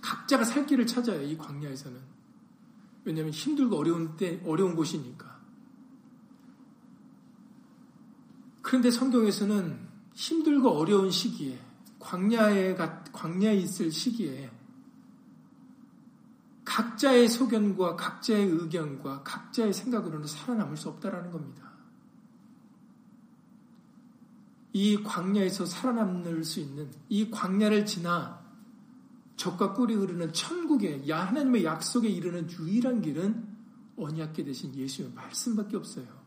각자가 0.00 0.44
살 0.44 0.66
길을 0.66 0.86
찾아요, 0.86 1.22
이 1.22 1.36
광야에서는. 1.36 1.98
왜냐하면 3.04 3.32
힘들고 3.32 3.76
어려운 3.76 4.16
때, 4.16 4.40
어려운 4.46 4.76
곳이니까. 4.76 5.31
그런데 8.62 8.90
성경에서는 8.90 9.88
힘들고 10.14 10.70
어려운 10.70 11.10
시기에, 11.10 11.58
광야에, 11.98 12.76
광야에 13.12 13.56
있을 13.56 13.90
시기에, 13.90 14.50
각자의 16.64 17.28
소견과 17.28 17.96
각자의 17.96 18.46
의견과 18.46 19.24
각자의 19.24 19.72
생각으로는 19.72 20.26
살아남을 20.26 20.76
수 20.76 20.88
없다라는 20.88 21.30
겁니다. 21.30 21.72
이 24.72 25.02
광야에서 25.02 25.66
살아남을 25.66 26.44
수 26.44 26.60
있는 26.60 26.90
이 27.08 27.30
광야를 27.30 27.84
지나 27.84 28.40
적과 29.36 29.74
꿀이 29.74 29.94
흐르는 29.94 30.32
천국의 30.32 31.08
야 31.08 31.26
하나님의 31.26 31.64
약속에 31.64 32.08
이르는 32.08 32.48
유일한 32.50 33.02
길은 33.02 33.48
언약계 33.96 34.44
대신 34.44 34.74
예수의 34.74 35.10
말씀밖에 35.14 35.76
없어요. 35.76 36.21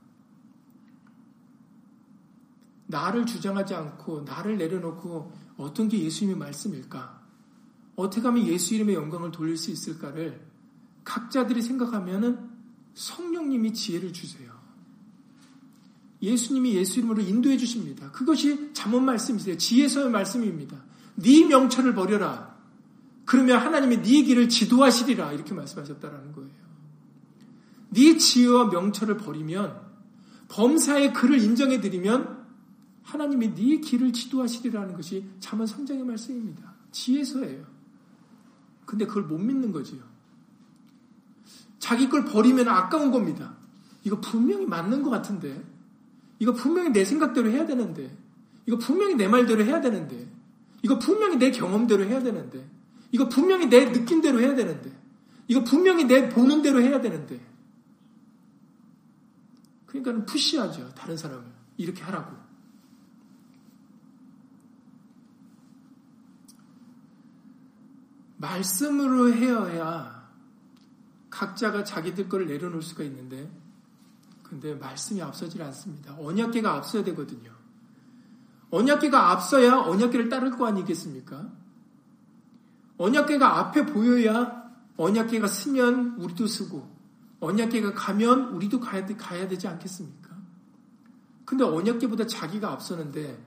나를 2.87 3.25
주장하지 3.25 3.73
않고 3.73 4.21
나를 4.21 4.57
내려놓고 4.57 5.31
어떤 5.57 5.87
게 5.87 5.99
예수님의 5.99 6.37
말씀일까? 6.37 7.23
어떻게 7.95 8.21
하면 8.27 8.45
예수 8.47 8.75
이름의 8.75 8.95
영광을 8.95 9.31
돌릴 9.31 9.57
수 9.57 9.71
있을까를 9.71 10.45
각자들이 11.03 11.61
생각하면은 11.61 12.49
성령님이 12.93 13.73
지혜를 13.73 14.13
주세요. 14.13 14.53
예수님이 16.21 16.75
예수 16.75 16.99
이름으로 16.99 17.21
인도해 17.21 17.57
주십니다. 17.57 18.11
그것이 18.11 18.73
잠언 18.73 19.05
말씀이세요. 19.05 19.57
지혜서의 19.57 20.09
말씀입니다. 20.09 20.83
네 21.15 21.45
명철을 21.45 21.93
버려라. 21.93 22.55
그러면 23.25 23.59
하나님이 23.59 24.01
네 24.01 24.23
길을 24.23 24.49
지도하시리라 24.49 25.33
이렇게 25.33 25.53
말씀하셨다라는 25.53 26.31
거예요. 26.33 26.51
네 27.89 28.17
지혜와 28.17 28.65
명철을 28.67 29.17
버리면 29.17 29.81
범사의 30.49 31.13
그를 31.13 31.41
인정해 31.41 31.79
드리면 31.81 32.44
하나님이 33.05 33.53
네 33.53 33.77
길을 33.79 34.11
지도하시리라는 34.11 34.95
것이 34.95 35.25
잠언 35.39 35.67
성장의 35.67 36.03
말씀입니다. 36.03 36.73
지혜서예요. 36.91 37.65
근데 38.85 39.05
그걸 39.05 39.23
못 39.23 39.37
믿는 39.37 39.71
거지요. 39.71 40.01
자기 41.79 42.09
걸 42.09 42.25
버리면 42.25 42.67
아까운 42.67 43.11
겁니다. 43.11 43.55
이거 44.03 44.19
분명히 44.19 44.65
맞는 44.65 45.03
것 45.03 45.11
같은데. 45.11 45.63
이거 46.39 46.53
분명히 46.53 46.89
내 46.89 47.05
생각대로 47.05 47.49
해야 47.49 47.65
되는데. 47.65 48.15
이거 48.65 48.77
분명히 48.77 49.15
내 49.15 49.27
말대로 49.27 49.63
해야 49.63 49.81
되는데. 49.81 50.27
이거 50.81 50.97
분명히 50.97 51.37
내 51.37 51.51
경험대로 51.51 52.05
해야 52.05 52.21
되는데. 52.21 52.67
이거 53.11 53.29
분명히 53.29 53.67
내 53.67 53.85
느낌대로 53.85 54.39
해야 54.39 54.55
되는데. 54.55 54.91
이거 55.47 55.63
분명히 55.63 56.05
내 56.05 56.27
보는 56.29 56.63
대로 56.63 56.81
해야 56.81 57.01
되는데. 57.01 57.39
그러니까 59.85 60.25
푸시하죠. 60.25 60.89
다른 60.95 61.15
사람을. 61.15 61.45
이렇게 61.77 62.01
하라고. 62.03 62.44
말씀으로 68.37 69.33
해야 69.33 70.29
각자가 71.29 71.83
자기들 71.83 72.29
거를 72.29 72.47
내려놓을 72.47 72.81
수가 72.81 73.03
있는데, 73.03 73.51
근데 74.43 74.73
말씀이 74.75 75.21
앞서질 75.21 75.61
않습니다. 75.63 76.15
언약계가 76.19 76.73
앞서야 76.75 77.03
되거든요. 77.05 77.51
언약계가 78.69 79.31
앞서야 79.31 79.77
언약계를 79.77 80.29
따를 80.29 80.51
거 80.51 80.65
아니겠습니까? 80.67 81.49
언약계가 82.97 83.59
앞에 83.59 83.85
보여야 83.85 84.71
언약계가 84.97 85.47
쓰면 85.47 86.15
우리도 86.17 86.47
쓰고 86.47 86.95
언약계가 87.39 87.93
가면 87.93 88.53
우리도 88.53 88.79
가야, 88.79 89.05
가야 89.05 89.47
되지 89.47 89.67
않겠습니까? 89.67 90.35
근데 91.45 91.63
언약계보다 91.63 92.27
자기가 92.27 92.71
앞서는데 92.71 93.45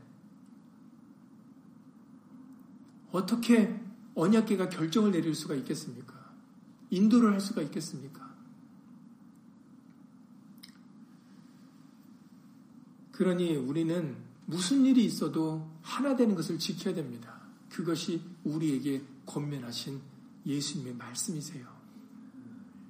어떻게 3.10 3.87
언약계가 4.18 4.68
결정을 4.68 5.12
내릴 5.12 5.34
수가 5.34 5.54
있겠습니까? 5.54 6.12
인도를 6.90 7.32
할 7.32 7.40
수가 7.40 7.62
있겠습니까? 7.62 8.28
그러니 13.12 13.56
우리는 13.56 14.16
무슨 14.46 14.84
일이 14.84 15.04
있어도 15.04 15.70
하나 15.82 16.16
되는 16.16 16.34
것을 16.34 16.58
지켜야 16.58 16.94
됩니다. 16.94 17.40
그것이 17.70 18.20
우리에게 18.42 19.02
권면하신 19.26 20.00
예수님의 20.46 20.94
말씀이세요. 20.94 21.66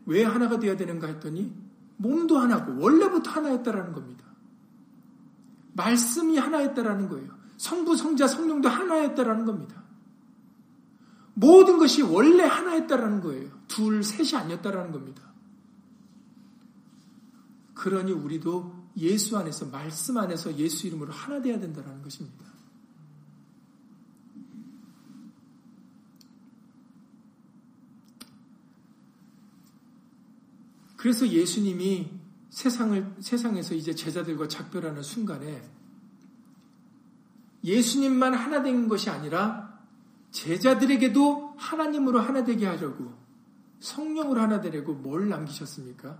왜 0.06 0.24
하나가 0.24 0.58
되어야 0.58 0.76
되는가 0.76 1.08
했더니 1.08 1.52
몸도 1.98 2.38
하나고 2.38 2.80
원래부터 2.80 3.30
하나였다라는 3.32 3.92
겁니다. 3.92 4.24
말씀이 5.74 6.38
하나였다라는 6.38 7.08
거예요. 7.10 7.36
성부, 7.58 7.96
성자, 7.96 8.28
성령도 8.28 8.68
하나였다라는 8.68 9.44
겁니다. 9.44 9.77
모든 11.38 11.78
것이 11.78 12.02
원래 12.02 12.42
하나였다라는 12.42 13.20
거예요. 13.20 13.48
둘, 13.68 14.02
셋이 14.02 14.34
아니었다라는 14.34 14.90
겁니다. 14.90 15.22
그러니 17.74 18.10
우리도 18.10 18.74
예수 18.96 19.38
안에서 19.38 19.66
말씀 19.66 20.18
안에서 20.18 20.56
예수 20.56 20.88
이름으로 20.88 21.12
하나 21.12 21.40
되어야 21.40 21.60
된다는 21.60 22.02
것입니다. 22.02 22.44
그래서 30.96 31.28
예수님이 31.28 32.10
세상을, 32.50 33.14
세상에서 33.20 33.76
이제 33.76 33.94
제자들과 33.94 34.48
작별하는 34.48 35.04
순간에 35.04 35.62
예수님만 37.62 38.34
하나 38.34 38.60
된 38.64 38.88
것이 38.88 39.08
아니라 39.08 39.77
제자들에게도 40.30 41.54
하나님으로 41.56 42.20
하나 42.20 42.44
되게 42.44 42.66
하려고 42.66 43.12
성령으로 43.80 44.40
하나 44.40 44.60
되려고 44.60 44.94
뭘 44.94 45.28
남기셨습니까? 45.28 46.18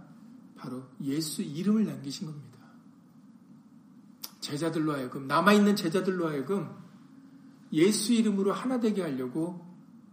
바로 0.57 0.85
예수 1.03 1.43
이름을 1.43 1.87
남기신 1.87 2.27
겁니다. 2.27 2.59
제자들로 4.41 4.93
하여금, 4.95 5.27
남아있는 5.27 5.77
제자들로 5.77 6.29
하여금 6.29 6.69
예수 7.73 8.13
이름으로 8.13 8.53
하나 8.53 8.81
되게 8.81 9.03
하려고 9.03 9.67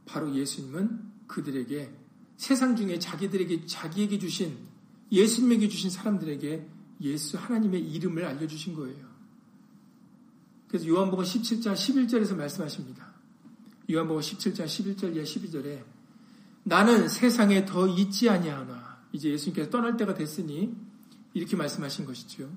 바로 0.05 0.34
예수님은 0.34 1.13
그들에게 1.27 1.95
세상 2.38 2.75
중에 2.75 2.99
자기들에게 2.99 3.65
자기에게 3.65 4.19
주신 4.19 4.58
예수님에게 5.12 5.69
주신 5.69 5.89
사람들에게 5.89 6.69
예수 7.01 7.38
하나님의 7.38 7.81
이름을 7.91 8.25
알려주신 8.25 8.75
거예요. 8.75 9.05
그래서 10.67 10.88
요한복음 10.88 11.23
17장 11.23 11.73
11절에서 11.73 12.36
말씀하십니다. 12.36 13.14
요한복음 13.89 14.21
17장 14.21 14.65
11절 14.65 15.15
예 15.15 15.24
12절에 15.24 15.84
나는 16.63 17.08
세상에 17.08 17.65
더 17.65 17.88
있지 17.88 18.30
아니하나 18.30 18.98
이제 19.12 19.30
예수님께서 19.30 19.69
떠날 19.69 19.98
때가 19.98 20.15
됐으니 20.15 20.76
이렇게 21.34 21.56
말씀하신 21.56 22.06
것이죠. 22.06 22.50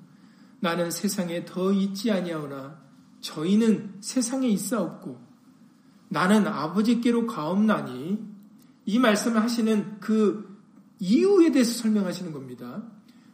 나는 0.61 0.91
세상에 0.91 1.45
더 1.45 1.73
있지 1.73 2.11
아니하오나 2.11 2.81
저희는 3.21 3.99
세상에 4.01 4.49
있사없고 4.49 5.21
나는 6.09 6.47
아버지께로 6.47 7.27
가옵나니 7.27 8.19
이 8.87 8.99
말씀을 8.99 9.43
하시는 9.43 10.01
그 10.01 10.59
이유에 10.99 11.53
대해서 11.53 11.75
설명하시는 11.83 12.33
겁니다. 12.33 12.83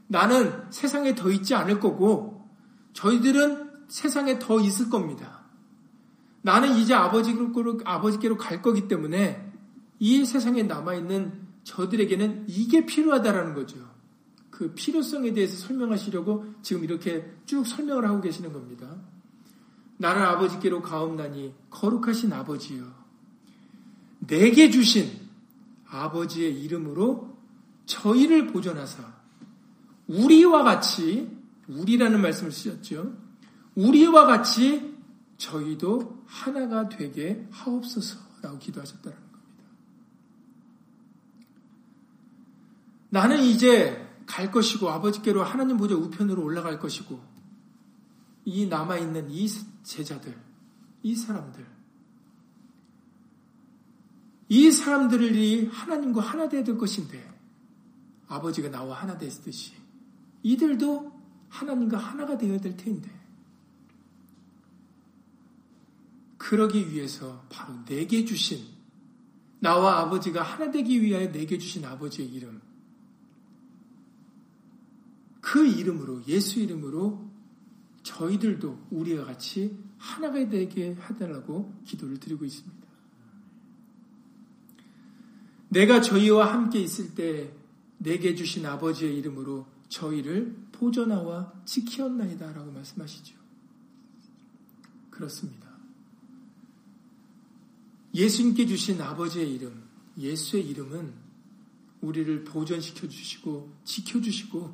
나는 0.09 0.65
세상에 0.71 1.15
더 1.15 1.31
있지 1.31 1.55
않을 1.55 1.81
거고 1.81 2.47
저희들은 2.93 3.71
세상에 3.89 4.39
더 4.39 4.61
있을 4.61 4.91
겁니다. 4.91 5.44
나는 6.45 6.77
이제 6.77 6.93
아버지께로, 6.93 7.81
아버지께로 7.87 8.37
갈 8.37 8.61
거기 8.61 8.87
때문에 8.87 9.51
이 9.99 10.27
세상에 10.27 10.63
남아있는 10.63 11.33
저들에게는 11.65 12.45
이게 12.49 12.85
필요하다라는 12.85 13.55
거죠. 13.55 13.79
그 14.51 14.75
필요성에 14.75 15.33
대해서 15.33 15.57
설명하시려고 15.67 16.45
지금 16.61 16.85
이렇게 16.85 17.35
쭉 17.47 17.67
설명을 17.67 18.05
하고 18.05 18.21
계시는 18.21 18.53
겁니다. 18.53 18.95
나는 19.97 20.21
아버지께로 20.21 20.83
가옵나니 20.83 21.55
거룩하신 21.71 22.31
아버지요. 22.35 22.93
내게 24.27 24.69
주신 24.69 25.11
아버지의 25.89 26.63
이름으로 26.63 27.39
저희를 27.87 28.49
보존하사 28.49 29.03
우리와 30.09 30.63
같이 30.63 31.35
우리라는 31.69 32.21
말씀을 32.21 32.53
쓰셨죠. 32.53 33.17
우리와 33.77 34.27
같이 34.27 34.95
저희도 35.39 36.24
하나가 36.35 36.89
되게 36.89 37.47
하옵소서라고 37.53 38.59
기도하셨다는 38.59 39.17
겁니다. 39.17 39.71
나는 43.11 43.41
이제 43.45 44.05
갈 44.27 44.51
것이고 44.51 44.91
아버지께로 44.91 45.45
하나님 45.45 45.77
보좌 45.77 45.95
우편으로 45.95 46.43
올라갈 46.43 46.81
것이고 46.81 47.23
이 48.47 48.67
남아 48.67 48.99
있는 48.99 49.31
이 49.31 49.47
제자들, 49.85 50.37
이 51.05 51.15
사람들, 51.15 51.65
이 54.49 54.73
사람들이 54.73 55.69
하나님과 55.69 56.21
하나 56.21 56.49
되어야 56.49 56.65
될 56.65 56.77
것인데 56.77 57.33
아버지가 58.27 58.71
나와 58.71 59.01
하나 59.01 59.17
됐듯이 59.17 59.75
이들도 60.43 61.13
하나님과 61.49 61.97
하나가 61.97 62.37
되어야 62.37 62.59
될 62.59 62.77
텐데 62.77 63.24
그러기 66.45 66.91
위해서 66.91 67.43
바로 67.49 67.73
내게 67.87 68.27
주신 68.27 68.67
나와 69.61 70.01
아버지가 70.01 70.43
하나 70.43 70.71
되기 70.71 71.01
위하여 71.01 71.33
내게 71.33 71.57
주신 71.57 71.87
아버지의 71.87 72.29
이름 72.29 72.61
그 75.41 75.67
이름으로 75.67 76.23
예수 76.29 76.61
이름으로 76.61 77.31
저희들도 78.03 78.89
우리와 78.91 79.25
같이 79.25 79.75
하나가 79.97 80.47
되게 80.47 80.93
하달라고 80.93 81.81
기도를 81.87 82.21
드리고 82.21 82.45
있습니다. 82.45 82.87
내가 85.71 86.03
저희와 86.03 86.53
함께 86.53 86.79
있을 86.81 87.15
때 87.15 87.55
내게 87.97 88.35
주신 88.35 88.67
아버지의 88.67 89.17
이름으로 89.17 89.67
저희를 89.89 90.55
보존하와 90.73 91.55
지키었나이다 91.65 92.53
라고 92.53 92.71
말씀하시죠. 92.71 93.35
그렇습니다. 95.09 95.64
예수님께 98.15 98.67
주신 98.67 99.01
아버지의 99.01 99.53
이름, 99.53 99.83
예수의 100.17 100.67
이름은 100.69 101.13
우리를 102.01 102.45
보존시켜 102.45 103.09
주시고 103.09 103.73
지켜 103.85 104.21
주시고 104.21 104.73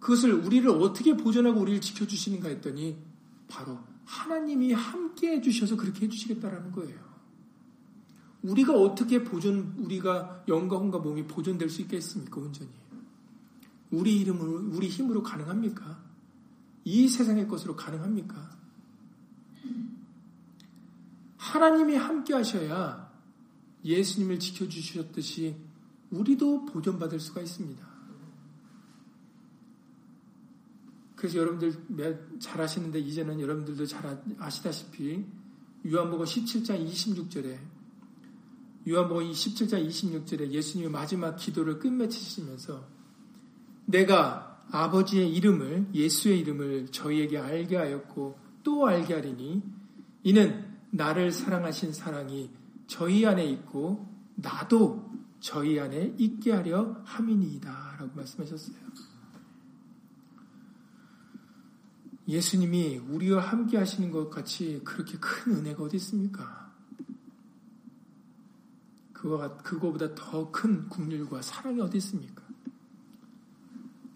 그것을 0.00 0.32
우리를 0.34 0.68
어떻게 0.68 1.16
보존하고 1.16 1.60
우리를 1.60 1.80
지켜 1.80 2.06
주시는가 2.06 2.48
했더니 2.48 2.96
바로 3.48 3.78
하나님이 4.04 4.72
함께 4.72 5.32
해 5.32 5.40
주셔서 5.40 5.76
그렇게 5.76 6.04
해 6.04 6.08
주시겠다라는 6.08 6.72
거예요. 6.72 7.06
우리가 8.42 8.74
어떻게 8.74 9.24
보존, 9.24 9.74
우리가 9.78 10.44
영과 10.46 10.76
혼과 10.76 10.98
몸이 10.98 11.26
보존될 11.26 11.68
수 11.68 11.82
있겠습니까, 11.82 12.40
온전히? 12.40 12.70
우리 13.90 14.20
이름으로, 14.20 14.70
우리 14.72 14.88
힘으로 14.88 15.22
가능합니까? 15.22 16.04
이 16.84 17.08
세상의 17.08 17.48
것으로 17.48 17.74
가능합니까? 17.74 18.55
하나님이 21.52 21.96
함께 21.96 22.34
하셔야 22.34 23.10
예수님을 23.84 24.38
지켜주셨듯이 24.38 25.56
우리도 26.10 26.66
보존받을 26.66 27.20
수가 27.20 27.40
있습니다. 27.40 27.86
그래서 31.14 31.38
여러분들 31.38 32.38
잘 32.40 32.60
아시는데 32.60 32.98
이제는 32.98 33.40
여러분들도 33.40 33.86
잘 33.86 34.22
아시다시피 34.38 35.24
유한복음 35.84 36.26
17장 36.26 36.84
26절에 36.86 37.58
유한복음 38.86 39.30
17장 39.30 39.88
26절에 39.88 40.50
예수님의 40.50 40.90
마지막 40.90 41.36
기도를 41.36 41.78
끝맺히시면서 41.78 42.86
내가 43.86 44.64
아버지의 44.70 45.32
이름을 45.32 45.88
예수의 45.94 46.40
이름을 46.40 46.88
저희에게 46.88 47.38
알게 47.38 47.76
하였고 47.76 48.38
또 48.62 48.86
알게 48.86 49.14
하리니 49.14 49.62
이는 50.24 50.75
나를 50.96 51.30
사랑하신 51.30 51.92
사랑이 51.92 52.50
저희 52.86 53.26
안에 53.26 53.44
있고 53.44 54.08
나도 54.36 55.12
저희 55.40 55.78
안에 55.78 56.14
있게 56.18 56.52
하려 56.52 57.02
함이니이다 57.04 57.96
라고 57.98 58.14
말씀하셨어요. 58.14 58.76
예수님이 62.26 62.96
우리와 62.96 63.40
함께 63.40 63.76
하시는 63.76 64.10
것 64.10 64.30
같이 64.30 64.80
그렇게 64.84 65.16
큰 65.18 65.56
은혜가 65.56 65.84
어디 65.84 65.96
있습니까? 65.96 66.74
그거, 69.12 69.56
그거보다 69.58 70.14
더 70.14 70.50
큰 70.50 70.88
국률과 70.88 71.42
사랑이 71.42 71.80
어디 71.80 71.98
있습니까? 71.98 72.42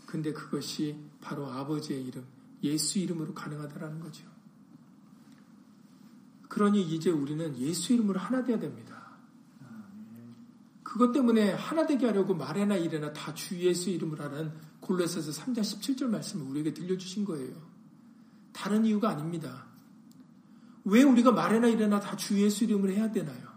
근데 0.07 0.33
그것이 0.33 0.99
바로 1.21 1.47
아버지의 1.47 2.05
이름, 2.05 2.27
예수 2.63 2.99
이름으로 2.99 3.33
가능하다라는 3.35 4.01
거죠. 4.01 4.30
그러니 6.51 6.83
이제 6.83 7.11
우리는 7.11 7.57
예수 7.59 7.95
이름으로 7.95 8.19
하나 8.19 8.43
되어야 8.43 8.59
됩니다. 8.61 9.01
그것 10.83 11.13
때문에 11.13 11.53
하나 11.53 11.87
되게 11.87 12.07
하려고 12.07 12.35
말해나 12.35 12.75
이래나 12.77 13.13
다 13.13 13.33
주 13.33 13.57
예수 13.61 13.89
이름으로 13.91 14.25
하는 14.25 14.53
골로새서 14.81 15.31
3장 15.31 15.61
17절 15.61 16.07
말씀을 16.09 16.45
우리에게 16.47 16.75
들려주신 16.75 17.25
거예요. 17.25 17.55
다른 18.53 18.85
이유가 18.85 19.11
아닙니다. 19.11 19.67
왜 20.85 21.05
우리가 21.05 21.31
말해나 21.31 21.69
이래나 21.69 22.01
다 22.01 22.17
주 22.17 22.37
예수 22.43 22.65
이름으로 22.65 22.93
해야 22.93 23.13
되나요? 23.13 23.49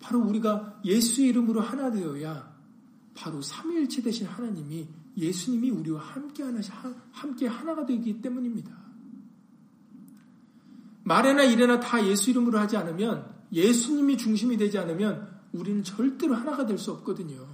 바로 0.00 0.20
우리가 0.20 0.80
예수 0.86 1.20
이름으로 1.20 1.60
하나 1.60 1.90
되어야 1.90 2.50
바로 3.14 3.42
삼위일체 3.42 4.00
되신 4.00 4.26
하나님이 4.26 4.88
예수님이 5.18 5.70
우리와 5.70 6.00
함께 6.00 6.42
하나 6.42 6.60
함께 7.12 7.46
하나가 7.46 7.84
되기 7.84 8.22
때문입니다. 8.22 8.89
말해나 11.10 11.42
이래나 11.42 11.80
다 11.80 12.06
예수 12.06 12.30
이름으로 12.30 12.60
하지 12.60 12.76
않으면 12.76 13.34
예수님이 13.52 14.16
중심이 14.16 14.56
되지 14.56 14.78
않으면 14.78 15.40
우리는 15.52 15.82
절대로 15.82 16.36
하나가 16.36 16.66
될 16.66 16.78
수 16.78 16.92
없거든요. 16.92 17.48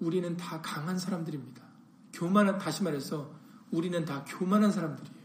우리는 0.00 0.34
다 0.38 0.62
강한 0.62 0.98
사람들입니다. 0.98 1.62
교만한 2.14 2.56
다시 2.56 2.82
말해서 2.82 3.30
우리는 3.70 4.02
다 4.06 4.24
교만한 4.26 4.72
사람들이에요. 4.72 5.18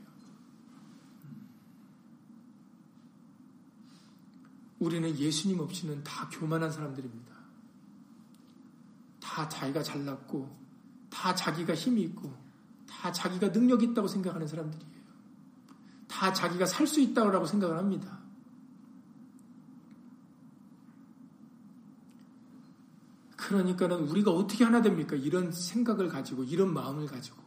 우리는 4.79 5.17
예수님 5.17 5.61
없이는 5.61 6.03
다 6.03 6.27
교만한 6.33 6.69
사람들입니다. 6.69 7.33
다 9.21 9.47
자기가 9.47 9.81
잘났고, 9.81 10.53
다 11.09 11.33
자기가 11.33 11.73
힘이 11.73 12.01
있고, 12.01 12.33
다 12.89 13.09
자기가 13.09 13.49
능력이 13.49 13.85
있다고 13.85 14.09
생각하는 14.09 14.45
사람들이에요. 14.45 14.92
다 16.13 16.31
자기가 16.31 16.67
살 16.67 16.85
수 16.85 17.01
있다고 17.01 17.45
생각을 17.45 17.77
합니다. 17.77 18.19
그러니까는 23.35 24.07
우리가 24.07 24.31
어떻게 24.31 24.63
하나 24.63 24.81
됩니까? 24.81 25.15
이런 25.15 25.51
생각을 25.51 26.07
가지고, 26.09 26.43
이런 26.43 26.71
마음을 26.71 27.07
가지고. 27.07 27.41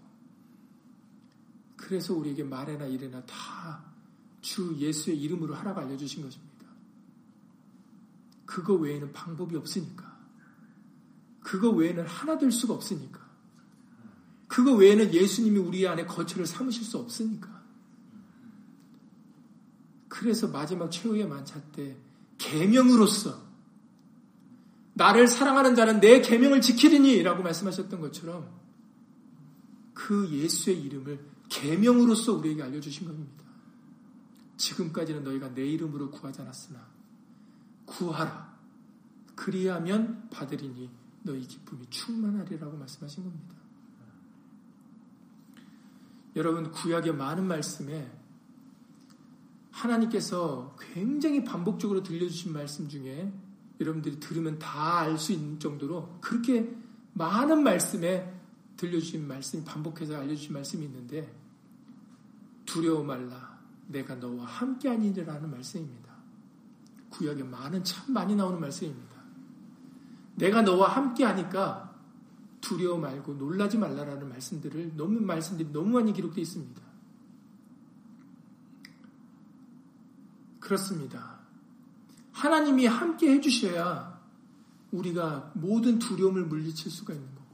그래서 1.76 2.12
우리에게 2.14 2.42
말해나 2.42 2.86
이래나 2.86 3.24
다 3.24 3.96
주 4.46 4.76
예수의 4.78 5.20
이름으로 5.22 5.56
하라고 5.56 5.80
알려주신 5.80 6.22
것입니다. 6.22 6.66
그거 8.44 8.74
외에는 8.74 9.12
방법이 9.12 9.56
없으니까. 9.56 10.16
그거 11.40 11.70
외에는 11.70 12.06
하나 12.06 12.38
될 12.38 12.52
수가 12.52 12.74
없으니까. 12.74 13.26
그거 14.46 14.72
외에는 14.74 15.12
예수님이 15.12 15.58
우리 15.58 15.88
안에 15.88 16.06
거처를 16.06 16.46
삼으실 16.46 16.84
수 16.84 16.96
없으니까. 16.98 17.55
그래서 20.08 20.48
마지막 20.48 20.90
최후의 20.90 21.26
만찬 21.26 21.62
때 21.72 21.96
계명으로서 22.38 23.46
나를 24.94 25.28
사랑하는 25.28 25.74
자는 25.74 26.00
내 26.00 26.20
계명을 26.20 26.60
지키리니라고 26.60 27.42
말씀하셨던 27.42 28.00
것처럼 28.00 28.48
그 29.92 30.28
예수의 30.30 30.80
이름을 30.82 31.20
계명으로서 31.48 32.34
우리에게 32.34 32.62
알려주신 32.62 33.06
겁니다. 33.06 33.44
지금까지는 34.56 35.22
너희가 35.24 35.54
내 35.54 35.66
이름으로 35.66 36.10
구하지 36.10 36.42
않았으나 36.42 36.86
구하라. 37.84 38.56
그리하면 39.34 40.28
받으리니 40.30 40.90
너희 41.22 41.46
기쁨이 41.46 41.84
충만하리라고 41.90 42.76
말씀하신 42.76 43.24
겁니다. 43.24 43.54
여러분 46.36 46.70
구약의 46.70 47.14
많은 47.14 47.46
말씀에 47.46 48.10
하나님께서 49.76 50.74
굉장히 50.94 51.44
반복적으로 51.44 52.02
들려주신 52.02 52.52
말씀 52.52 52.88
중에 52.88 53.30
여러분들이 53.78 54.18
들으면 54.18 54.58
다 54.58 55.00
알 55.00 55.18
수 55.18 55.32
있는 55.32 55.60
정도로 55.60 56.18
그렇게 56.20 56.74
많은 57.12 57.62
말씀에 57.62 58.34
들려주신 58.76 59.26
말씀이 59.26 59.64
반복해서 59.64 60.16
알려주신 60.16 60.52
말씀이 60.54 60.84
있는데 60.86 61.34
두려워 62.64 63.04
말라 63.04 63.58
내가 63.88 64.14
너와 64.14 64.44
함께 64.44 64.88
아니라는 64.88 65.50
말씀입니다. 65.50 66.06
구약에 67.10 67.44
많은 67.44 67.84
참 67.84 68.12
많이 68.12 68.34
나오는 68.34 68.58
말씀입니다. 68.58 69.16
내가 70.36 70.62
너와 70.62 70.88
함께 70.88 71.24
하니까 71.24 71.94
두려워 72.60 72.98
말고 72.98 73.34
놀라지 73.34 73.78
말라라는 73.78 74.28
말씀들을 74.28 74.96
너무 74.96 75.20
말씀들이 75.20 75.70
너무 75.72 75.90
많이 75.90 76.12
기록되어 76.12 76.42
있습니다. 76.42 76.85
그렇습니다. 80.66 81.38
하나님이 82.32 82.86
함께 82.86 83.30
해주셔야 83.34 84.20
우리가 84.90 85.52
모든 85.54 86.00
두려움을 86.00 86.44
물리칠 86.46 86.90
수가 86.90 87.14
있는 87.14 87.28
거고 87.36 87.46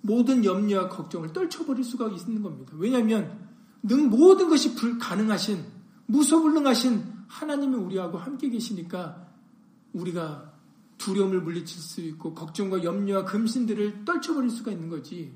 모든 0.00 0.44
염려와 0.44 0.88
걱정을 0.88 1.32
떨쳐버릴 1.32 1.84
수가 1.84 2.08
있는 2.08 2.42
겁니다. 2.42 2.72
왜냐하면 2.76 3.48
능 3.84 4.10
모든 4.10 4.48
것이 4.48 4.74
불가능하신 4.74 5.64
무소불능하신 6.06 7.12
하나님이 7.28 7.76
우리하고 7.76 8.18
함께 8.18 8.50
계시니까 8.50 9.28
우리가 9.92 10.52
두려움을 10.98 11.42
물리칠 11.42 11.80
수 11.80 12.00
있고 12.00 12.34
걱정과 12.34 12.82
염려와 12.82 13.24
금신들을 13.24 14.04
떨쳐버릴 14.04 14.50
수가 14.50 14.72
있는 14.72 14.88
거지. 14.88 15.32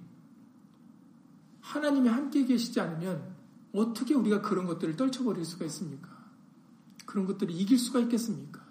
하나님이 1.60 2.08
함께 2.08 2.44
계시지 2.44 2.80
않으면 2.80 3.36
어떻게 3.72 4.14
우리가 4.14 4.42
그런 4.42 4.66
것들을 4.66 4.96
떨쳐버릴 4.96 5.44
수가 5.44 5.64
있습니까? 5.66 6.15
그런 7.16 7.26
것들을 7.26 7.54
이길 7.54 7.78
수가 7.78 8.00
있겠습니까? 8.00 8.62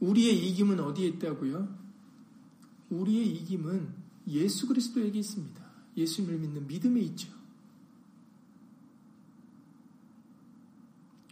우리의 0.00 0.50
이김은 0.50 0.78
어디에 0.80 1.08
있다고요? 1.08 1.78
우리의 2.90 3.36
이김은 3.36 3.94
예수 4.28 4.66
그리스도에게 4.66 5.18
있습니다. 5.18 5.64
예수님을 5.96 6.38
믿는 6.40 6.66
믿음에 6.66 7.00
있죠. 7.00 7.32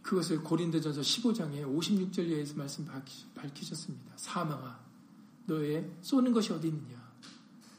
그것을 0.01 0.43
고린도전서 0.43 1.03
15장에 1.03 1.66
56절 1.66 2.31
이하에서 2.31 2.55
말씀 2.57 2.87
밝히셨습니다. 3.35 4.14
사망아, 4.16 4.81
너의 5.45 5.93
쏘는 6.01 6.33
것이 6.33 6.51
어디 6.55 6.68
있느냐? 6.68 7.12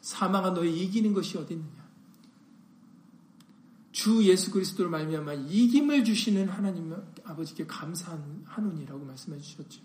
사망아, 0.02 0.52
너의 0.52 0.80
이기는 0.80 1.12
것이 1.12 1.40
어디 1.40 1.56
있느냐? 1.56 1.79
주 4.00 4.24
예수 4.24 4.50
그리스도를 4.52 4.90
말미암아 4.90 5.34
이김을 5.34 6.06
주시는 6.06 6.48
하나님 6.48 6.96
아버지께 7.26 7.68
감사하노니라고 7.68 9.04
말씀해 9.04 9.38
주셨죠. 9.42 9.82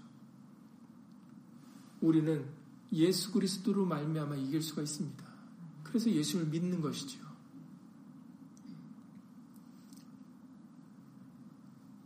우리는 2.01 2.49
예수 2.93 3.33
그리스도로 3.33 3.85
말미암아 3.85 4.37
이길 4.37 4.63
수가 4.63 4.83
있습니다. 4.83 5.25
그래서 5.83 6.09
예수를 6.09 6.47
믿는 6.47 6.81
것이죠. 6.81 7.19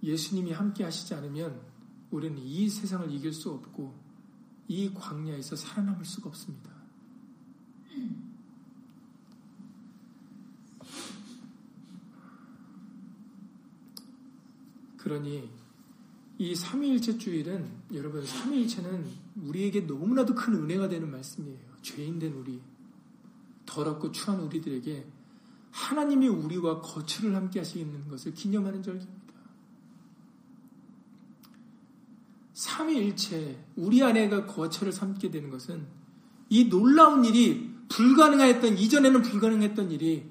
예수님이 0.02 0.52
함께 0.52 0.84
하시지 0.84 1.12
않으면 1.12 1.60
우리는 2.10 2.38
이 2.38 2.70
세상을 2.70 3.12
이길 3.12 3.34
수 3.34 3.50
없고 3.50 3.94
이 4.66 4.94
광야에서 4.94 5.56
살아남을 5.56 6.06
수가 6.06 6.30
없습니다. 6.30 6.77
그러니 15.08 15.48
이 16.36 16.54
삼위일체 16.54 17.16
주일은 17.16 17.66
여러분 17.94 18.24
삼위일체는 18.24 19.06
우리에게 19.36 19.80
너무나도 19.80 20.34
큰 20.34 20.54
은혜가 20.54 20.88
되는 20.88 21.10
말씀이에요. 21.10 21.58
죄인된 21.80 22.34
우리 22.34 22.60
더럽고 23.64 24.12
추한 24.12 24.40
우리들에게 24.40 25.06
하나님이 25.70 26.28
우리와 26.28 26.82
거처를 26.82 27.34
함께 27.34 27.60
하시는 27.60 28.06
것을 28.08 28.34
기념하는 28.34 28.82
절기입니다. 28.82 29.34
삼위일체 32.52 33.64
우리 33.76 34.02
안에가 34.02 34.44
거처를 34.44 34.92
삼게 34.92 35.30
되는 35.30 35.48
것은 35.48 35.86
이 36.50 36.68
놀라운 36.68 37.24
일이 37.24 37.74
불가능했던 37.88 38.76
이전에는 38.76 39.22
불가능했던 39.22 39.90
일이 39.90 40.28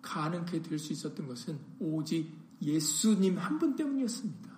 가능하게 0.00 0.62
될 0.62 0.78
수 0.78 0.92
있었던 0.94 1.26
것은 1.26 1.58
오직 1.78 2.43
예수님 2.62 3.38
한 3.38 3.58
분 3.58 3.76
때문이었습니다. 3.76 4.50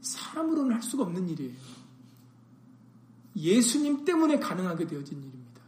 사람으로는 0.00 0.74
할 0.74 0.82
수가 0.82 1.04
없는 1.04 1.28
일이에요. 1.28 1.56
예수님 3.36 4.04
때문에 4.04 4.38
가능하게 4.38 4.86
되어진 4.86 5.18
일입니다. 5.18 5.60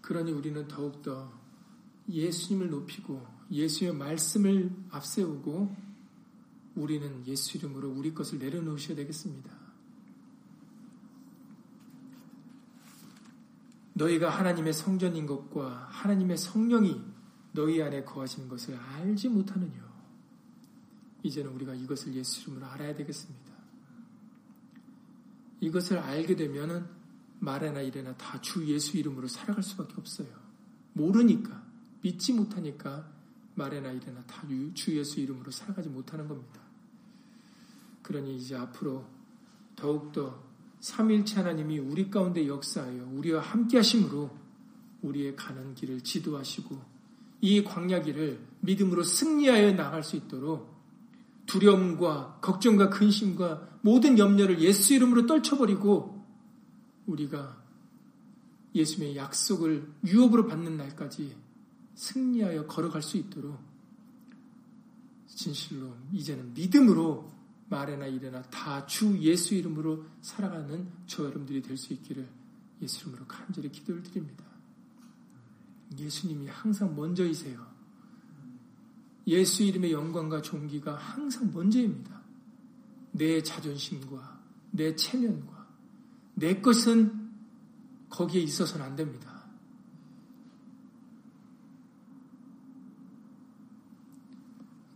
그러니 0.00 0.32
우리는 0.32 0.66
더욱더 0.68 1.32
예수님을 2.08 2.70
높이고 2.70 3.26
예수의 3.50 3.94
말씀을 3.94 4.70
앞세우고 4.90 5.74
우리는 6.76 7.26
예수 7.26 7.56
이름으로 7.56 7.90
우리 7.90 8.14
것을 8.14 8.38
내려놓으셔야 8.38 8.96
되겠습니다. 8.96 9.55
너희가 13.96 14.28
하나님의 14.28 14.74
성전인 14.74 15.26
것과 15.26 15.88
하나님의 15.90 16.36
성령이 16.36 17.02
너희 17.52 17.82
안에 17.82 18.04
거하시는 18.04 18.48
것을 18.48 18.76
알지 18.76 19.30
못하느냐. 19.30 19.86
이제는 21.22 21.50
우리가 21.52 21.74
이것을 21.74 22.14
예수 22.14 22.42
이름으로 22.42 22.66
알아야 22.66 22.94
되겠습니다. 22.94 23.52
이것을 25.60 25.98
알게 25.98 26.36
되면은 26.36 26.86
말에나 27.40 27.80
이래나 27.80 28.14
다 28.16 28.38
주 28.40 28.66
예수 28.66 28.98
이름으로 28.98 29.28
살아갈 29.28 29.62
수밖에 29.62 29.94
없어요. 29.96 30.28
모르니까, 30.92 31.64
믿지 32.02 32.34
못하니까 32.34 33.10
말에나 33.54 33.92
이래나 33.92 34.22
다 34.24 34.46
주 34.74 34.96
예수 34.98 35.20
이름으로 35.20 35.50
살아가지 35.50 35.88
못하는 35.88 36.28
겁니다. 36.28 36.60
그러니 38.02 38.36
이제 38.36 38.54
앞으로 38.54 39.06
더욱더 39.74 40.45
삼일체 40.80 41.36
하나님이 41.36 41.78
우리 41.78 42.10
가운데 42.10 42.46
역사하여 42.46 43.08
우리와 43.14 43.40
함께 43.40 43.78
하심으로 43.78 44.30
우리의 45.02 45.36
가는 45.36 45.74
길을 45.74 46.02
지도하시고 46.02 46.96
이 47.40 47.64
광야길을 47.64 48.40
믿음으로 48.60 49.02
승리하여 49.02 49.72
나갈 49.72 50.02
수 50.02 50.16
있도록 50.16 50.74
두려움과 51.46 52.38
걱정과 52.40 52.90
근심과 52.90 53.78
모든 53.82 54.18
염려를 54.18 54.60
예수 54.60 54.94
이름으로 54.94 55.26
떨쳐버리고 55.26 56.24
우리가 57.06 57.62
예수님의 58.74 59.16
약속을 59.16 59.88
유업으로 60.04 60.46
받는 60.46 60.76
날까지 60.76 61.34
승리하여 61.94 62.66
걸어갈 62.66 63.00
수 63.00 63.16
있도록 63.16 63.58
진실로 65.26 65.94
이제는 66.12 66.52
믿음으로 66.54 67.35
말에나 67.68 68.06
이래나 68.06 68.42
다 68.42 68.86
주 68.86 69.18
예수 69.18 69.54
이름으로 69.54 70.04
살아가는 70.20 70.88
저 71.06 71.24
여러분들이 71.24 71.62
될 71.62 71.76
수 71.76 71.92
있기를 71.92 72.28
예수 72.82 73.02
이름으로 73.02 73.26
간절히 73.26 73.70
기도를 73.70 74.02
드립니다. 74.02 74.44
예수님이 75.98 76.48
항상 76.48 76.94
먼저이세요. 76.94 77.64
예수 79.26 79.62
이름의 79.64 79.92
영광과 79.92 80.42
존귀가 80.42 80.94
항상 80.94 81.50
먼저입니다. 81.52 82.20
내 83.12 83.42
자존심과 83.42 84.40
내 84.72 84.94
체면과 84.94 85.66
내 86.34 86.60
것은 86.60 87.30
거기에 88.10 88.42
있어서는 88.42 88.84
안 88.84 88.94
됩니다. 88.94 89.46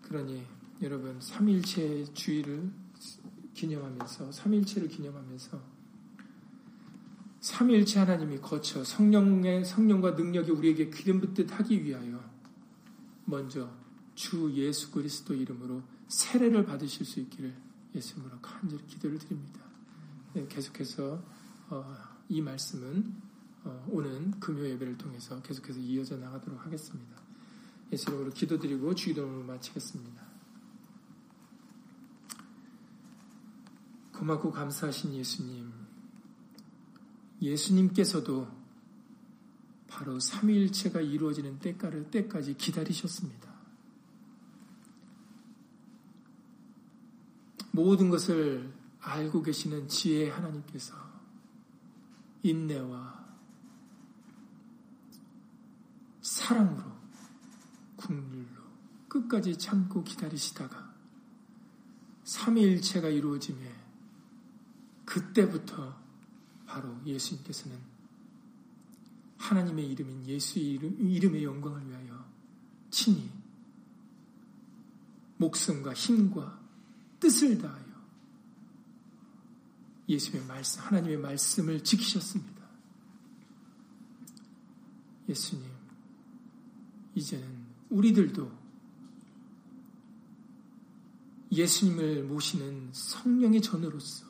그러니 0.03 0.45
여러분 0.83 1.21
삼일체 1.21 2.05
주의를 2.15 2.71
기념하면서 3.53 4.33
삼일체를 4.33 4.89
기념하면서 4.89 5.61
삼일체 7.41 7.99
하나님이 7.99 8.39
거쳐 8.39 8.83
성령의 8.85 9.65
성령과 9.65 10.13
능력이 10.13 10.51
우리에게 10.51 10.91
기름 10.91 11.21
붓듯 11.21 11.59
하기 11.59 11.85
위하여 11.85 12.23
먼저 13.27 13.71
주 14.15 14.51
예수 14.55 14.91
그리스도 14.91 15.35
이름으로 15.35 15.83
세례를 16.09 16.65
받으실 16.65 17.05
수 17.05 17.21
있기를 17.21 17.55
예수님으로 17.95 18.41
간절히 18.41 18.87
기도를 18.87 19.19
드립니다. 19.19 19.61
네, 20.35 20.47
계속해서 20.49 21.23
어, 21.71 21.97
이 22.29 22.41
말씀은 22.41 23.15
어, 23.65 23.87
오는 23.91 24.39
금요 24.41 24.65
예배를 24.65 24.97
통해서 24.97 25.41
계속해서 25.43 25.79
이어져 25.79 26.17
나가도록 26.17 26.65
하겠습니다. 26.65 27.17
예수 27.93 28.11
이름으로 28.11 28.31
기도드리고 28.31 28.95
주기도를 28.95 29.45
마치겠습니다. 29.45 30.30
고맙고 34.21 34.51
감사하신 34.53 35.15
예수님. 35.15 35.73
예수님께서도 37.41 38.47
바로 39.89 40.21
삼위일체가 40.21 41.01
이루어지는 41.01 41.59
때까지, 41.59 42.11
때까지 42.11 42.55
기다리셨습니다. 42.59 43.51
모든 47.73 48.11
것을 48.11 48.71
알고 49.01 49.43
계시는 49.43 49.89
지혜 49.89 50.29
하나님께서 50.29 50.95
인내와 52.43 53.25
사랑으로 56.21 56.93
국률로 57.97 58.61
끝까지 59.09 59.57
참고 59.57 60.05
기다리시다가 60.05 60.95
삼위일체가 62.25 63.09
이루어짐에 63.09 63.90
그때부터 65.11 66.01
바로 66.67 66.97
예수님께서는 67.05 67.77
하나님의 69.39 69.89
이름인 69.91 70.25
예수의 70.25 70.67
이름, 70.67 71.01
이름 71.01 71.35
의 71.35 71.43
영광을 71.43 71.89
위하여 71.89 72.25
친히 72.91 73.29
목숨과 75.37 75.95
힘과 75.95 76.61
뜻을 77.19 77.59
다하여 77.59 77.91
예수의 80.09 80.45
말씀, 80.45 80.81
하나님의 80.83 81.17
말씀을 81.19 81.83
지키셨습니다. 81.83 82.61
예수님, 85.29 85.65
이제는 87.17 87.67
우리들도 87.89 88.61
예수님을 91.51 92.25
모시는 92.25 92.91
성령의 92.93 93.61
전으로서 93.61 94.30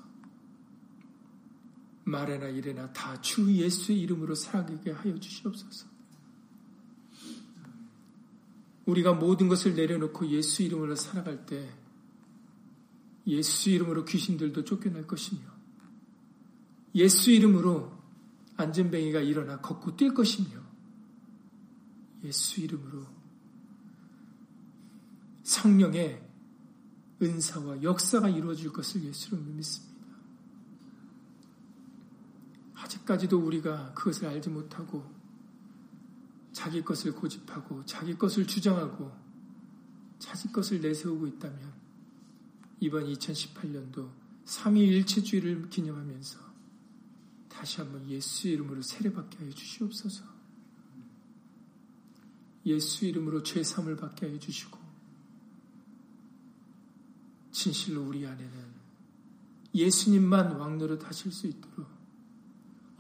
말에나 2.11 2.49
이래나 2.49 2.93
다 2.93 3.21
주 3.21 3.53
예수의 3.55 4.01
이름으로 4.01 4.35
살아가게 4.35 4.91
하여 4.91 5.19
주시옵소서. 5.19 5.87
우리가 8.87 9.13
모든 9.15 9.49
것을 9.49 9.75
내려놓고 9.75 10.27
예수 10.29 10.63
이름으로 10.63 10.97
살아갈 10.97 11.47
때 11.47 11.73
예수 13.27 13.71
이름으로 13.71 14.05
귀신들도 14.05 14.65
쫓겨날 14.65 15.07
것이며 15.07 15.43
예수 16.97 17.31
이름으로 17.31 17.93
안전뱅이가 18.57 19.21
일어나 19.21 19.61
걷고 19.61 19.97
뛸 19.97 20.13
것이며 20.13 20.61
예수 22.25 22.61
이름으로 22.61 23.07
성령의 25.45 26.27
은사와 27.23 27.83
역사가 27.83 28.29
이루어질 28.29 28.73
것을 28.73 29.05
예수 29.05 29.35
이름으로 29.35 29.55
믿습니다. 29.55 29.90
아직까지도 32.81 33.39
우리가 33.39 33.93
그것을 33.95 34.29
알지 34.29 34.49
못하고 34.51 35.05
자기 36.53 36.83
것을 36.83 37.15
고집하고 37.15 37.85
자기 37.85 38.17
것을 38.17 38.47
주장하고 38.47 39.13
자기 40.19 40.51
것을 40.51 40.81
내세우고 40.81 41.27
있다면 41.27 41.73
이번 42.81 43.05
2018년도 43.05 44.11
3위일체주의를 44.45 45.71
기념하면서 45.71 46.39
다시 47.49 47.81
한번 47.81 48.09
예수 48.09 48.49
이름으로 48.49 48.81
세례받게 48.83 49.39
하여 49.39 49.51
주시옵소서. 49.51 50.25
예수 52.67 53.07
이름으로 53.07 53.43
죄삼을 53.43 53.97
받게 53.97 54.27
하여 54.27 54.39
주시고 54.39 54.79
진실로 57.53 58.07
우리 58.07 58.27
안에는 58.27 58.81
예수님만 59.75 60.53
왕노릇 60.53 61.07
하실 61.07 61.33
수 61.33 61.47
있도록 61.47 62.00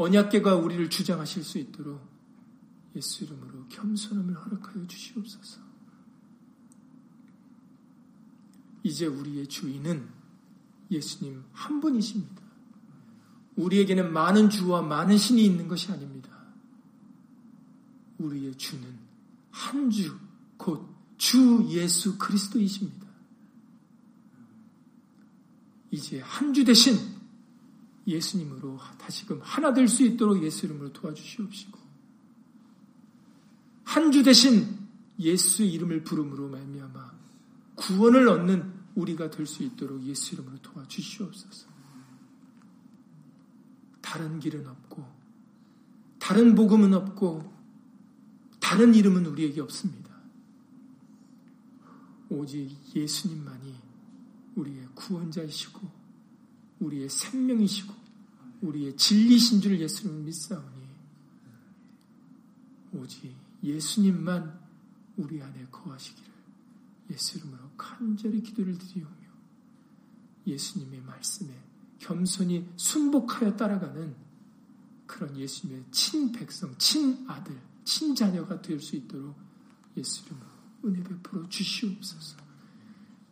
언약계가 0.00 0.56
우리를 0.56 0.88
주장하실 0.88 1.44
수 1.44 1.58
있도록 1.58 2.00
예수 2.96 3.24
이름으로 3.24 3.66
겸손함을 3.68 4.34
허락하여 4.34 4.86
주시옵소서. 4.86 5.60
이제 8.82 9.06
우리의 9.06 9.46
주인은 9.46 10.08
예수님 10.90 11.44
한 11.52 11.80
분이십니다. 11.80 12.42
우리에게는 13.56 14.12
많은 14.12 14.48
주와 14.48 14.80
많은 14.80 15.18
신이 15.18 15.44
있는 15.44 15.68
것이 15.68 15.92
아닙니다. 15.92 16.30
우리의 18.18 18.56
주는 18.56 18.98
한 19.50 19.90
주, 19.90 20.18
곧 20.56 21.00
주 21.20 21.66
예수 21.68 22.16
그리스도이십니다. 22.16 23.06
이제 25.90 26.20
한 26.20 26.54
주 26.54 26.64
대신 26.64 26.96
예수님으로 28.10 28.78
다시금 28.98 29.40
하나 29.42 29.72
될 29.72 29.88
수 29.88 30.02
있도록 30.04 30.42
예수 30.42 30.66
이름으로 30.66 30.92
도와주시옵시고 30.92 31.78
한 33.84 34.10
주 34.12 34.22
대신 34.22 34.78
예수 35.18 35.62
이름을 35.64 36.04
부름으로 36.04 36.48
말미암아 36.48 37.12
구원을 37.76 38.28
얻는 38.28 38.72
우리가 38.94 39.30
될 39.30 39.46
수 39.46 39.62
있도록 39.62 40.02
예수 40.04 40.34
이름으로 40.34 40.58
도와주시옵소서. 40.62 41.68
다른 44.00 44.40
길은 44.40 44.66
없고 44.66 45.06
다른 46.18 46.54
복음은 46.54 46.94
없고 46.94 47.52
다른 48.60 48.94
이름은 48.94 49.26
우리에게 49.26 49.60
없습니다. 49.60 50.10
오직 52.28 52.76
예수님만이 52.94 53.74
우리의 54.56 54.88
구원자이시고 54.94 55.80
우리의 56.80 57.08
생명이시고 57.08 57.99
우리의 58.60 58.96
진리신 58.96 59.60
줄 59.60 59.80
예수님을 59.80 60.22
믿사오니 60.24 60.88
오직 62.92 63.34
예수님만 63.62 64.58
우리 65.16 65.42
안에 65.42 65.66
거하시기를 65.70 66.30
예수 67.10 67.38
이름으로 67.38 67.70
간절히 67.76 68.42
기도를 68.42 68.78
드리오며 68.78 69.30
예수님의 70.46 71.02
말씀에 71.02 71.50
겸손히 71.98 72.68
순복하여 72.76 73.56
따라가는 73.56 74.14
그런 75.06 75.36
예수님의 75.36 75.84
친백성, 75.90 76.76
친아들, 76.78 77.60
친자녀가 77.84 78.62
될 78.62 78.80
수 78.80 78.96
있도록 78.96 79.36
예수 79.96 80.24
이름으로 80.24 80.46
은혜 80.84 81.02
베풀어 81.02 81.48
주시옵소서. 81.48 82.36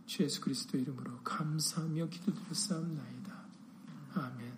주 0.07 0.22
예수 0.22 0.41
그리스도 0.41 0.76
이름으로 0.76 1.22
감사하며 1.22 2.09
기도드렸사옵나이다. 2.09 3.47
아멘. 4.14 4.57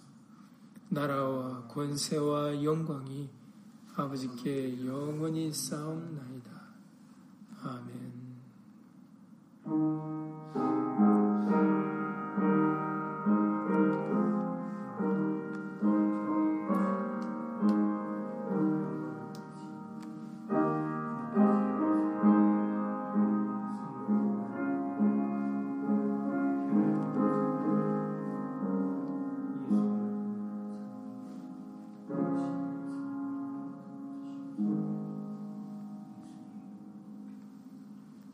나라와 0.93 1.65
권세와 1.69 2.61
영광이 2.61 3.29
아버지께 3.95 4.85
영원히 4.85 5.49
싸움나이다. 5.53 6.51
아멘. 7.63 8.00